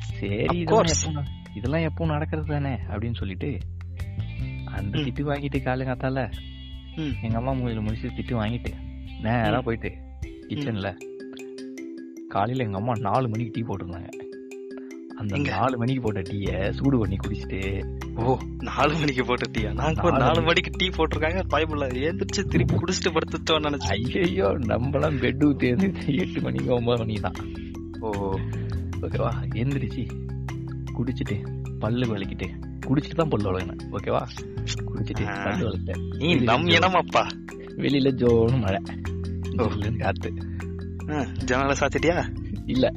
சரி 0.00 0.58
இதெல்லாம் 0.58 1.26
இதெல்லாம் 1.54 1.80
எப்போ 1.80 2.06
நடக்கிறது 2.06 2.48
தானே 2.48 2.74
அப்படின்னு 2.74 3.14
சொல்லிட்டு 3.14 3.58
அந்த. 4.64 4.98
திட்டு 4.98 5.26
வாங்கிட்டு 5.26 5.58
காலங்காத்தால 5.58 6.32
ம். 6.96 7.12
எங்க 7.22 7.36
அம்மா 7.36 7.52
மூலையில 7.52 7.80
முடிச்சு 7.80 8.08
திட்டு 8.08 8.40
வாங்கிட்டு 8.40 8.72
நேரா. 9.22 9.60
போயிட்டு 9.60 9.96
கிச்சன்ல 10.48 10.96
காலையில 12.36 12.64
எங்க 12.64 12.78
அம்மா 12.78 12.94
நாலு 13.06 13.26
மணிக்கு 13.28 13.54
டீ 13.56 13.62
போட்டிருந்தாங்க. 13.62 14.10
அந்த? 15.18 15.36
நாலு 15.50 15.74
மணிக்கு 15.78 16.02
போட்ட 16.02 16.20
டீய 16.20 16.48
சூடு 16.72 16.96
பண்ணி 16.98 17.16
குடிச்சிட்டு 17.16 17.60
ஓ 18.20 18.32
நாலு 18.68 18.92
மணிக்கு 18.96 19.22
போட்ட 19.24 19.46
டீயா? 19.50 19.70
நாங்க 19.72 20.02
நாலு 20.04 20.20
நாலு 20.24 20.38
மணி. 20.38 20.46
மணிக்கு 20.48 20.70
டீ 20.76 20.86
போட்டிருக்காங்க 20.88 21.42
பைபிள்ல 21.52 21.86
எழுந்திரிச்சு 22.00 22.42
திருப்பி 22.46 22.74
குடிச்சிட்டு 22.76 23.12
படுத்துட்டோம்னு 23.14 23.68
நினைச்சேன் 23.68 24.24
ஐயோ 24.24 24.48
நம்மளாம் 24.66 25.18
பெட்டு 25.22 25.48
தேர்ந்து 25.56 25.88
எட்டு 26.16 26.40
மணிக்கு 26.40 26.74
ஒன்பது 26.74 26.98
மணிக்கு 26.98 27.22
தான். 27.22 27.38
ஓ. 28.00 28.10
ஓகேவா 29.00 29.30
எந்திரிச்சு 29.54 30.04
குடிச்சிட்டு 30.98 31.36
பல்லு 31.78 32.06
வலிக்கிட்டு 32.06 32.48
குடிச்சிட்டு 32.86 33.14
தான் 33.14 33.28
பல்லு 33.28 33.48
வளக்கணும் 33.50 33.80
ஓகேவா 33.92 34.22
குடிச்சிட்டு. 34.88 35.24
பல்லு 35.44 35.64
வலிக்கிட்டேன். 35.68 36.02
நீ 36.18 36.28
நம் 36.44 36.68
இனமாப்பா. 36.68 37.24
வெளியில 37.76 38.10
ஜோன்னு 38.20 38.60
மழை. 38.60 38.80
காத்து. 39.98 40.30
ஜன்னலை 41.44 41.76
சாத்திட்டியா? 41.80 42.36
இல்ல. 42.66 42.92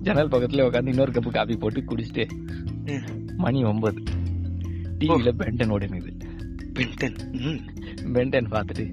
ஜன்னல் 0.00 0.28
பக்கத்துல 0.28 0.66
உட்காந்து 0.66 0.88
இன்னொரு 0.88 1.12
கப்பு 1.12 1.30
காபி 1.30 1.56
போட்டு 1.56 1.80
குடிச்சிட்டு. 1.80 2.28
மணி 3.36 3.64
ஒன்பது. 3.64 4.02
டிவில 4.98 5.32
பென்டன் 5.32 5.70
ஓடினுது. 5.70 6.12
பென்டன் 6.72 7.16
பென்டன் 8.04 8.50
பார்த்துட்டு 8.50 8.92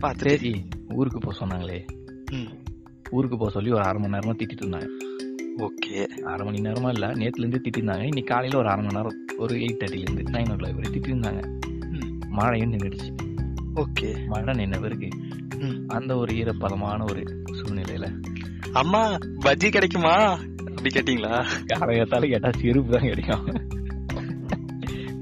பார்த்துட்டு. 0.00 0.28
சரி 0.28 0.64
ஊருக்கு 0.88 1.18
போக 1.18 1.46
சொன்னாங்களே. 1.46 1.86
ஊருக்கு 3.10 3.36
போக 3.36 3.50
சொல்லி 3.50 3.70
ஒரு 3.70 3.82
அரை 3.82 4.08
மணி 4.08 4.16
நேரமா 4.16 4.32
திட்டிட்டு 4.32 4.64
இருந்தாங்க. 4.64 4.88
ஓகே. 5.56 6.06
அரை 6.06 6.46
மணி 6.46 6.60
நேரமா 6.60 6.92
இல்ல 6.92 7.06
நேத்துல 7.06 7.38
இருந்து 7.38 7.60
திட்டிருந்தாங்க 7.64 8.02
இன்னைக்கு 8.02 8.24
காலையில 8.24 8.58
ஒரு 8.58 8.68
அரை 8.68 8.84
மணி 8.84 8.96
நேரம் 8.96 9.26
ஒரு 9.36 9.54
எயிட் 9.54 9.84
தேர்ட்டில 9.84 9.98
இருந்து 9.98 10.22
நைன் 10.22 10.52
ஓ 10.52 10.54
கிளாக் 10.54 10.74
வரை 10.74 10.90
திட்டிருந்தாங்க. 10.90 11.58
மழையும் 12.28 12.72
நின்றுடுச்சு 12.72 13.16
ஓகே. 13.74 14.26
மழை 14.26 14.54
நின்ன 14.54 14.80
பிறகு. 14.80 15.08
அந்த 15.88 16.16
ஒரு 16.16 16.34
ஈரப்பதமான 16.34 17.02
ஒரு 17.02 17.44
சூழ்நிலையில. 17.50 18.20
அம்மா 18.72 19.16
பஜ்ஜி 19.44 19.68
கிடைக்குமா? 19.68 20.14
அப்படி 20.76 21.00
கேட்டீங்களா? 21.00 21.46
காரகத்தால 21.66 22.28
கேட்டா 22.28 22.50
செருப்பு 22.50 22.92
தான் 22.92 23.08
கிடைக்கும். 23.08 23.46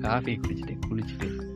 காஃபி 0.01 0.41
குடிச்சிட்டு 0.43 0.79
குளிச்சுட்டு. 0.91 1.49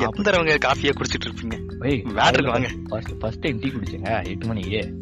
எத்தனை 0.00 0.22
தடவை 0.22 0.54
காஃபியா 0.54 0.92
குடிச்சிட்டு 0.92 1.28
இருப்பீங்க? 1.28 1.86
ஏய், 1.88 2.02
வேட்டருக்கு 2.02 2.50
வாங்க. 2.50 2.68
ஃபர்ஸ்ட் 2.88 3.18
ஃபர்ஸ்ட் 3.18 3.38
டைம் 3.38 3.58
டீ 3.58 3.68
குடிச்சேங்க 3.68 4.26
எட்டு 4.26 4.46
மணிக்கு. 4.46 4.98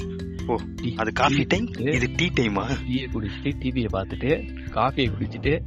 ஓ 0.46 0.58
அது 0.96 1.12
காஃபி 1.12 1.44
டைம்? 1.48 1.66
இது 1.66 2.10
டீ 2.16 2.26
டைமா 2.26 2.64
டீயை 2.90 3.06
குடிச்சிட்டு 3.12 3.52
டிவியை 3.62 3.88
பார்த்துட்டு 3.92 4.56
காஃபியை 4.70 5.10
குடிச்சிட்டு. 5.10 5.64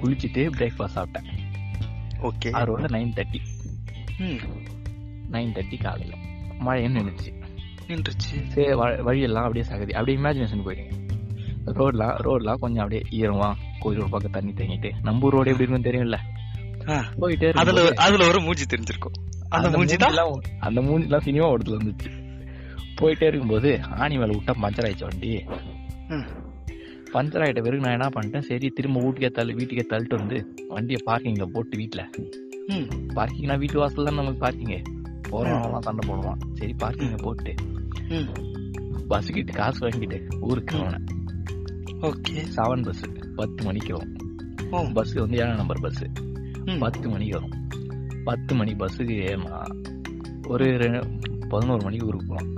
குளிச்சுட்டு 0.00 0.50
பிரேக்ஃபாஸ்ட் 0.58 0.94
சாப்பிட்டேன். 0.94 1.30
ஓகே. 2.22 2.72
வந்து 2.72 2.96
நைன் 2.96 3.12
தேர்ட்டி 3.14 3.40
நைன் 5.34 5.54
தேர்ட்டி 5.56 5.78
காலையில். 5.84 6.18
மழையும் 6.66 6.96
நின்றுச்சு 6.96 7.30
நின்றுச்சு. 7.90 8.34
சரி 8.54 8.72
வழியெல்லாம் 9.06 9.46
அப்படியே 9.46 9.64
சகதி. 9.70 9.92
அப்படியே 9.98 10.16
இமேஜினேஷன் 10.18 10.64
போயிடுங்க. 10.66 10.92
ரோட்லாம் 11.78 12.14
ரோட்லாம் 12.26 12.60
கொஞ்சம் 12.62 12.82
அப்படியே 12.84 13.02
ஈரமா 13.18 13.48
கோயில் 13.82 14.00
ஒரு 14.02 14.10
பக்கம் 14.14 14.36
தண்ணி 14.36 14.52
தேங்கிட்டு 14.60 14.90
நம்ம 15.06 15.26
ஊர் 15.26 15.34
ரோடு 15.36 15.50
எப்படி 15.52 15.64
இருக்குன்னு 15.64 15.88
தெரியும்ல? 15.88 16.18
போயிட்டே 17.20 17.50
அதுல 17.62 17.82
அதுல 18.04 18.26
ஒரு 18.30 18.40
மூஞ்சி 18.46 18.64
தெரிஞ்சிருக்கும். 18.72 19.16
அந்த 19.56 19.68
மூஞ்சி 19.76 19.96
அந்த 20.66 20.80
மூஞ்சிலாம் 20.88 21.26
சினிமா 21.26 21.48
ஓடத்துல 21.54 21.78
வந்துச்சு. 21.80 22.10
போயிட்டே 23.00 23.26
இருக்கும்போது 23.30 23.70
ஆணி 24.02 24.16
மேல 24.22 24.34
விட்டா 24.38 24.54
பஞ்சர் 24.64 24.86
ஆயிடுச்சு 24.86 25.06
வண்டி. 25.08 25.30
பஞ்சர் 27.14 27.42
ஆயிட்ட 27.44 27.60
பிறகு 27.66 27.84
நான் 27.84 27.96
என்ன 27.96 28.08
பண்ணிட்டேன்? 28.14 28.46
சரி 28.48 28.66
திரும்ப 28.76 29.00
வீட்டுக்கே 29.04 29.30
தள்ளு 29.38 29.56
வீட்டுக்கே 29.58 29.84
தள்ளிட்டு 29.92 30.20
வந்து 30.22 30.38
வண்டியை 30.74 31.00
பார்க்கிங்ல 31.08 31.46
போட்டு 31.54 31.74
வீட்டுல. 31.80 32.02
பார்க்கிங்னா 33.18 33.56
வீட்டு 33.62 33.78
வாசல் 33.82 34.08
தான் 34.08 34.20
நமக்கு 34.20 34.42
பார்க்கிங்க 34.44 34.76
போறவங்கலாம் 35.32 35.78
சண்டை 35.78 36.10
போடுவான். 36.10 36.36
சரி 36.54 36.74
பார்க்கிங்க 36.78 37.22
போட்டு. 37.22 37.54
ம். 38.08 38.28
பஸ் 39.08 39.30
கிட்ட 39.30 39.52
காசு 39.52 39.88
வாங்கிட்டு 39.88 40.38
ஊருக்கு 40.40 40.78
அவனை. 40.78 40.98
ஓகே. 42.00 42.44
செவன் 42.56 42.84
பஸ் 42.84 43.02
பத்து 43.36 43.64
மணிக்கு 43.64 43.96
வரும். 43.96 44.16
ஓ. 44.70 44.92
பஸ் 44.92 45.12
வந்து 45.12 45.36
ஏழாம் 45.36 45.56
நம்பர் 45.56 45.80
பஸ். 45.80 46.02
பத்து 46.78 47.08
மணிக்கு 47.08 47.40
வரும். 47.40 47.68
பத்து 48.24 48.54
மணி 48.54 48.72
பஸ்ஸுக்கு 48.72 49.48
ஒரு 50.48 50.66
பதினோரு 51.48 51.82
மணிக்கு 51.82 52.06
ஊருக்கு 52.06 52.26
போகலாம். 52.26 52.54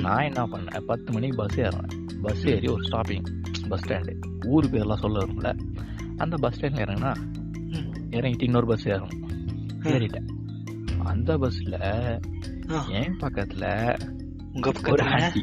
நான் 0.00 0.22
என்ன 0.22 0.46
பண்ணேன் 0.46 0.80
பத்து 0.80 1.12
மணிக்கு 1.12 1.36
பஸ் 1.36 1.60
ஏறினேன். 1.60 2.08
பஸ் 2.22 2.46
ஏறி 2.46 2.66
ஒரு 2.66 2.82
ஸ்டாப்பிங் 2.82 3.24
பஸ் 3.68 3.84
ஸ்டாண்டு 3.84 4.20
ஊர் 4.46 4.64
பேர்லாம் 4.64 4.98
சொல்ல 4.98 5.24
வரும்ல 5.24 5.58
அந்த 6.16 6.36
பஸ் 6.36 6.60
ஸ்டாண்ட்ல 6.60 6.64
இறங்கினா. 6.64 7.14
இறங்கிட்டு 8.10 8.42
இன்னொரு 8.42 8.66
பஸ் 8.66 8.86
ஏறணும். 8.86 9.24
ஏறிட்டேன். 9.82 10.29
அந்த 11.04 11.38
பஸ்ல 11.38 11.76
என் 12.92 13.18
பக்கத்துல 13.20 13.64
உங்க 14.54 14.68
பக்கத்துல 14.70 15.08
ஆண்டி 15.18 15.42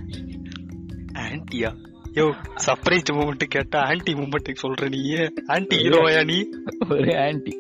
ஆன்ட்டியா 1.24 1.70
யோ 2.16 2.26
சர்ப்ரைஸ் 2.66 3.12
மூமெண்ட் 3.14 3.44
கேட்டா 3.48 3.80
ஆன்ட்டி 3.90 4.14
மூமெண்ட் 4.16 4.62
சொல்ற 4.62 4.88
நீ. 4.90 5.02
ஆன்ட்டி 5.56 5.78
ஹீரோயா 5.82 6.22
நீ? 6.24 6.38
ஒரு 6.90 7.12
ஆண்டி 7.18 7.54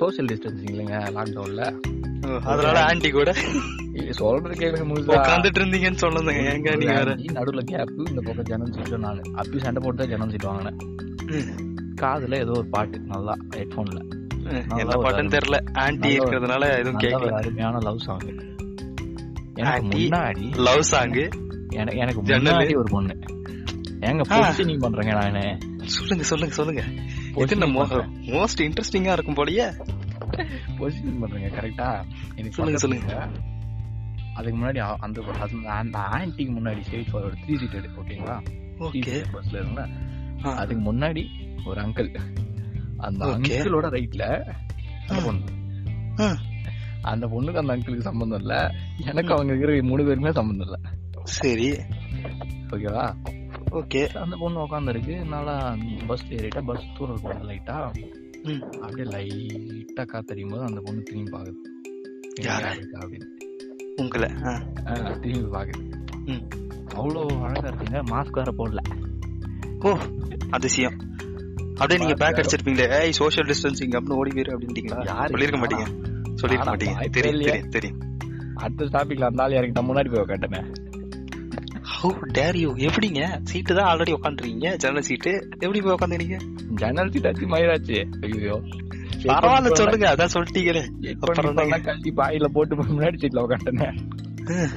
சோசியல் 0.00 0.28
டிஸ்டன்சிங் 0.30 0.70
இல்லைங்க 0.70 0.98
லாக்டவுன்ல 1.16 1.62
அதனால 2.44 2.76
ஆன்ட்டி 2.88 3.10
கூட? 3.10 3.30
இது 3.94 4.12
சொல்றது 4.14 4.54
கேளுங்க 4.54 4.84
முழுசா. 4.84 5.14
உட்காந்துட்டு 5.14 5.60
இருந்தீங்கன்னு 5.60 6.02
சொல்லுங்க 6.04 6.32
எங்க 6.52 6.74
நீங்க 6.76 6.94
வேற? 6.98 7.14
நடுவுல 7.38 7.62
கேப் 7.70 7.94
இந்த 8.06 8.20
பக்கம் 8.20 8.44
ஜனம் 8.44 8.72
சீட்டு 8.72 8.98
நான். 8.98 9.22
அப்பயும் 9.36 9.64
சண்டை 9.66 9.82
போட்டு 9.84 10.00
தான் 10.02 10.12
ஜனம் 10.14 10.30
சீட் 10.30 10.48
வாங்கினேன். 10.50 10.78
காதுல 12.02 12.38
ஏதோ 12.38 12.52
ஒரு 12.52 12.68
பாட்டு 12.68 12.98
நல்லா 13.06 13.34
நல்லா 13.52 14.02
என்ன 14.50 14.74
பாட்டுன்னு 14.84 15.30
தெரியல. 15.30 15.64
ஒரு- 16.08 16.12
இருக்கிறதுனால 16.12 16.78
எதுவும் 16.78 17.00
கேட்கல 17.00 17.30
அருமையான 17.30 17.78
லவ் 17.80 17.98
சாங் 17.98 18.18
எனக்கு 19.54 19.88
முன்னாடி 19.98 20.56
லவ் 20.56 20.80
சாங் 20.80 21.12
எனக்கு 21.68 21.96
எனக்கு. 21.96 22.22
முன்னாடி 22.22 22.76
ஒரு 22.76 22.86
பொண்ணு. 22.90 23.18
எங்க. 24.00 24.36
பொசிஷனிங் 24.36 24.80
பண்றேங்க 24.80 25.30
நானு 25.30 25.58
சொல்லுங்க 25.84 26.24
சொல்லுங்க 26.24 26.54
சொல்லுங்க. 26.54 26.82
இது. 27.34 27.96
மோஸ்ட் 28.20 28.58
இன்ட்ரெஸ்டிங்கா 28.58 29.12
இருக்கும் 29.12 29.34
போலயே. 29.34 29.72
பொசிஷனிங் 30.78 31.20
பண்றேங்க 31.20 31.50
கரெக்டா 31.50 32.04
எனக்கு 32.36 32.76
சொல்லுங்க, 32.76 33.14
பக்கத்துல 33.14 33.30
அதுக்கு 34.34 34.58
முன்னாடி 34.58 34.78
அந்த 34.78 35.22
அந்த- 35.40 35.70
அந்த 35.70 35.98
ஆன்டிக்கு 35.98 36.50
முன்னாடி 36.50 36.82
ஸ்ட்ரெயிட் 36.90 37.06
ஃபார்வர்ட் 37.12 37.36
த்ரீ 37.46 37.54
சீட்டட் 37.54 37.88
ஓகேங்களா 37.96 38.44
ஓகே 38.78 39.24
பஸ்ல 39.32 39.54
இருந்தா. 39.54 39.86
அதுக்கு 40.56 40.92
முன்னாடி 40.92 41.26
ஒரு 41.64 41.80
அங்கிள் 41.80 42.18
அந்த. 43.00 43.26
அங்கிளோட 43.26 43.86
ரைட்ல 43.90 44.22
அந்த 45.06 45.22
ஆ. 45.22 45.24
பொண்ணு. 45.24 45.44
ஆ. 46.20 46.36
அந்த 47.02 47.26
பொண்ணுக்கு 47.26 47.56
அந்த 47.56 47.76
அங்கிளுக்கு 47.76 47.98
சம்பந்தம் 47.98 48.40
இல்ல. 48.40 48.74
எனக்கு 49.06 49.32
அவங்க 49.32 49.54
இருக்கிற 49.54 49.82
மூணு 49.82 50.02
பேருக்குமே 50.02 50.30
சம்பந்தம் 50.30 50.66
இல்ல. 50.66 50.78
சரி. 51.22 51.70
ஓகேவா 52.70 53.16
ஓகே. 53.70 54.16
அந்த 54.16 54.36
பொண்ணு 54.36 54.66
உட்காந்துருக்கு 54.66 55.28
நல்லா 55.28 55.76
பஸ் 56.06 56.32
ஏறிட்டா? 56.32 56.64
பஸ் 56.64 56.82
தூரம் 56.98 57.20
போகுது 57.22 57.44
லைட்டா. 57.44 57.92
அப்படியே 58.80 59.16
லைட்டா 59.16 60.00
காத்தடிக்கும் 60.00 60.50
போது 60.50 60.62
அந்த 60.62 60.80
பொண்ணு 60.84 61.02
திரும்பி 61.02 61.30
பாக்குது. 61.30 61.54
அப்படின்னு. 62.40 63.26
உங்களை 63.96 64.30
திரும்பி 65.20 65.58
பாக்குது. 65.58 65.90
ம். 66.24 66.48
அவ்வளோ 66.88 67.40
அழகா 67.42 67.68
இருக்குங்க. 67.68 68.02
மாஸ்க் 68.04 68.42
வேற 68.42 68.52
போடல. 68.52 68.78
ஓ 69.78 69.98
அதிசயம். 70.50 71.09
அப்படியே 71.80 71.98
நீங்க 71.98 72.30
பேக் 72.30 72.36
அடிச்சிருப்பீங்களே. 72.36 73.00
ஏய் 73.00 73.12
சோஷியல் 73.12 73.48
டிஸ்டன்சிங் 73.48 73.92
அப்படின்னு 73.92 74.12
ஓடி 74.12 74.40
போயிரு 74.40 74.44
அப்படின்ட்டீங்களா? 74.44 75.02
சொல்லிருக்க 75.26 75.58
மாட்டீங்க. 75.58 75.86
சொல்லிருக்க? 76.42 76.68
மாட்டீங்க. 76.68 77.10
தெரியும். 77.10 77.42
தெரியும் 77.42 77.68
தெரியும். 77.68 77.98
அடுத்த 78.54 78.98
அந்த 79.26 79.42
ஆள் 79.42 79.52
இறங்கிட்ட 79.52 79.82
முன்னாடி 79.82 80.14
போய் 80.14 80.24
உட்காந்துட்டேன் 80.24 80.72
ஹவு 82.02 82.18
டேர் 82.32 82.56
யூ 82.56 82.74
எப்படிங்க? 82.74 83.40
சீட்டு 83.44 83.74
தான் 83.74 83.96
ஆல்ரெடி 83.96 84.14
உட்காந்துருக்கீங்க 84.22 84.76
ஜன்னல் 84.76 85.02
சீட்டு 85.02 85.48
எப்படி 85.58 85.80
போய் 85.80 85.92
உட்காந்துறீங்க 85.92 86.40
ஜன்னல் 86.74 87.10
சீட் 87.10 87.26
ஆச்சு 87.26 87.46
மயிராச்சு. 87.46 88.30
ஐயோ. 88.32 88.62
பரவாயில்ல 89.24 89.72
சொல்லுங்க. 89.72 90.14
அதான் 90.14 90.28
சொல்லிட்டீங்களே. 90.34 91.14
அப்புறம்? 91.14 91.54
கழட்டி 91.54 92.12
பாயில 92.16 92.44
போட்டு 92.44 92.76
முன்னாடி 92.76 93.16
சீட்ல 93.16 93.48
உட்காந்துட்டேன் 93.48 94.68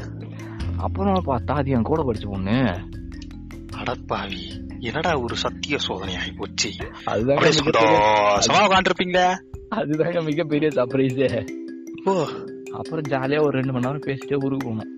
அப்புறம் 0.77 1.23
பார்த்தா 1.25 1.51
அது 1.51 1.71
என் 1.71 1.81
கூட 1.81 2.01
படிச்ச 2.03 2.29
பொண்ணு. 2.29 2.79
அடப்பாவி. 3.77 4.62
என்னடா 4.83 5.19
ஒரு 5.19 5.35
சத்திய 5.35 5.77
சோதனை 5.77 6.15
ஆகி 6.15 6.31
போச்சு? 6.31 6.69
உட்காந்துருப்பீங்களே 8.67 9.25
அதுதாங்க 9.75 10.23
மிகப்பெரிய 10.23 10.69
சர்ப்ரைஸே 10.69 11.45
ஓ. 12.05 12.13
அப்புறம் 12.71 13.05
ஜாலியா 13.09 13.41
ஒரு 13.41 13.49
ரெண்டு 13.49 13.71
மணி 13.71 13.85
நேரம் 13.85 14.01
பேசிட்டே 14.01 14.43
ஊருக்கு 14.43 14.69
போனோம். 14.69 14.91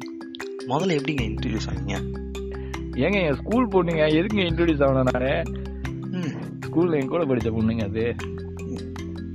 முதல்ல 0.67 0.95
எப்படிங்க 0.97 1.23
இன்ட்ரடியூஸ் 1.29 1.67
ஆனீங்க? 1.71 1.97
ஏங்க 2.95 3.27
என் 3.27 3.35
ஸ்கூல் 3.35 3.67
பொண்ணுங்க 3.67 4.03
எதுக்குங்க 4.19 4.45
இன்ட்ரோடியூஸ் 4.51 4.83
ஆகணும் 4.85 5.09
நானு? 5.13 5.43
ம். 6.11 6.33
ஸ்கூல்ல 6.59 6.99
என் 7.01 7.07
கூட 7.07 7.23
படிச்ச 7.23 7.49
பொண்ணுங்க 7.57 7.83
அது. 7.83 8.15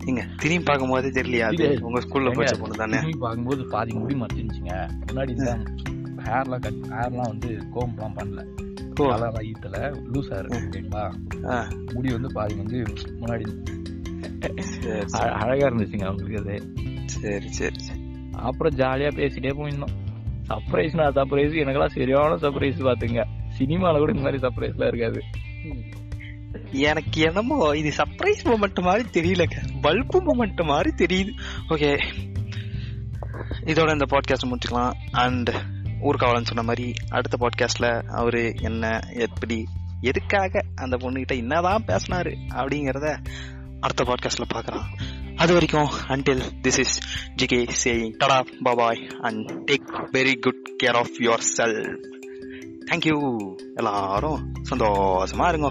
ஏங்க 0.04 0.22
திரும்பி 0.36 0.64
பார்க்கும்போது 0.64 1.08
தெரியலையா 1.08 1.40
அது. 1.40 1.78
உங்க 1.82 2.00
ஸ்கூல்ல 2.00 2.32
படிச்ச 2.32 2.60
பொண்ணு 2.60 2.76
தானே? 2.76 2.92
திரும்பி 2.92 3.18
பார்க்கும்போது 3.18 3.66
பாதி 3.68 3.94
முடி 3.94 4.14
மறைச்சிருந்துச்சுங்க 4.14 4.74
முன்னாடி 5.06 5.34
ஹேர்லாம் 6.26 6.60
கட் 6.60 6.82
ஹேர்லாம் 6.88 7.28
வந்து 7.28 7.48
கோம்லாம் 7.74 8.16
பண்ணல. 8.16 8.69
அதெல்லாம் 8.94 9.32
ஈத்தல 9.34 9.76
லூஸா 10.12 10.38
இருக்கு 10.38 10.58
ஓகேங்களா 10.58 11.12
ஆ. 11.50 11.68
முடி 11.92 12.12
வந்து 12.12 12.32
பாதி 12.32 12.54
வந்து 12.54 12.82
முன்னாடி 13.06 13.44
அழகா 15.12 15.68
இருந்துச்சுங்க 15.68 16.04
அவங்களுக்கு 16.04 16.40
அது. 16.40 16.72
சரி 17.06 17.52
சரி 17.52 17.78
சரி. 17.78 18.00
அப்புறம் 18.32 18.76
ஜாலியா 18.76 19.10
பேசிட்டே 19.18 19.50
போயிருந்தோம். 19.50 19.94
சர்ப்ரைஸ்னா 20.48 21.04
சர்ப்ரைஸ் 21.10 21.64
எனக்கெல்லாம் 21.64 21.86
சரியான 21.86 22.34
சர்ப்ரைஸ் 22.34 22.80
பாத்துங்க 22.80 23.24
சினிமால 23.58 23.98
கூட 23.98 24.12
இந்த 24.16 24.30
மாதிரி 24.30 24.46
சர்ப்ரைஸ்லாம் 24.46 24.86
இருக்காது. 24.86 25.22
எனக்கு 26.70 27.20
என்னமோ 27.20 27.76
இது 27.76 27.92
சர்ப்ரைஸ் 27.96 28.44
மூமெண்ட் 28.44 28.82
மாதிரி 28.82 29.20
தெரியலங்க. 29.20 29.56
பல்பு 29.80 30.22
மூமெண்ட் 30.22 30.64
மாதிரி 30.64 31.06
தெரியுது. 31.06 31.32
ஓகே 31.68 31.98
இதோட 33.64 33.92
இந்த 33.92 34.06
பாட்காஸ்ட் 34.10 34.48
முடிச்சுக்கலாம். 34.50 34.92
அண்ட் 35.12 35.50
ஊர்காவலன் 36.02 36.44
சொன்ன 36.44 36.62
மாதிரி 36.62 36.92
அடுத்த 37.08 37.36
பாட்காஸ்ட்ல 37.40 38.02
அவரு 38.02 38.54
என்ன 38.60 39.00
எப்படி 39.14 39.64
எதுக்காக 40.00 40.64
அந்த 40.74 40.96
பொண்ணுகிட்ட 40.96 41.36
என்னதான் 41.36 41.84
பேசினாரு 41.84 42.36
அப்படிங்கிறத 42.48 43.24
அடுத்த 43.80 44.04
பாட்காஸ்ட்ல 44.04 44.42
பார்க்கலாம். 44.48 44.88
அது 45.36 45.52
வரைக்கும் 45.52 45.88
until 46.08 46.42
this 46.62 46.78
is 46.78 47.00
GK 47.42 47.68
saying 47.84 48.12
tata 48.18 48.40
bye bye 48.64 49.10
and 49.20 49.70
take 49.70 50.08
very 50.12 50.38
good 50.40 50.80
care 50.82 50.96
of 50.96 51.14
your 51.18 51.38
cell 51.38 52.00
thank you 52.90 53.54
எல்லாரும் 53.74 54.52
சந்தோஷமா 54.70 55.48
இருங்க. 55.48 55.70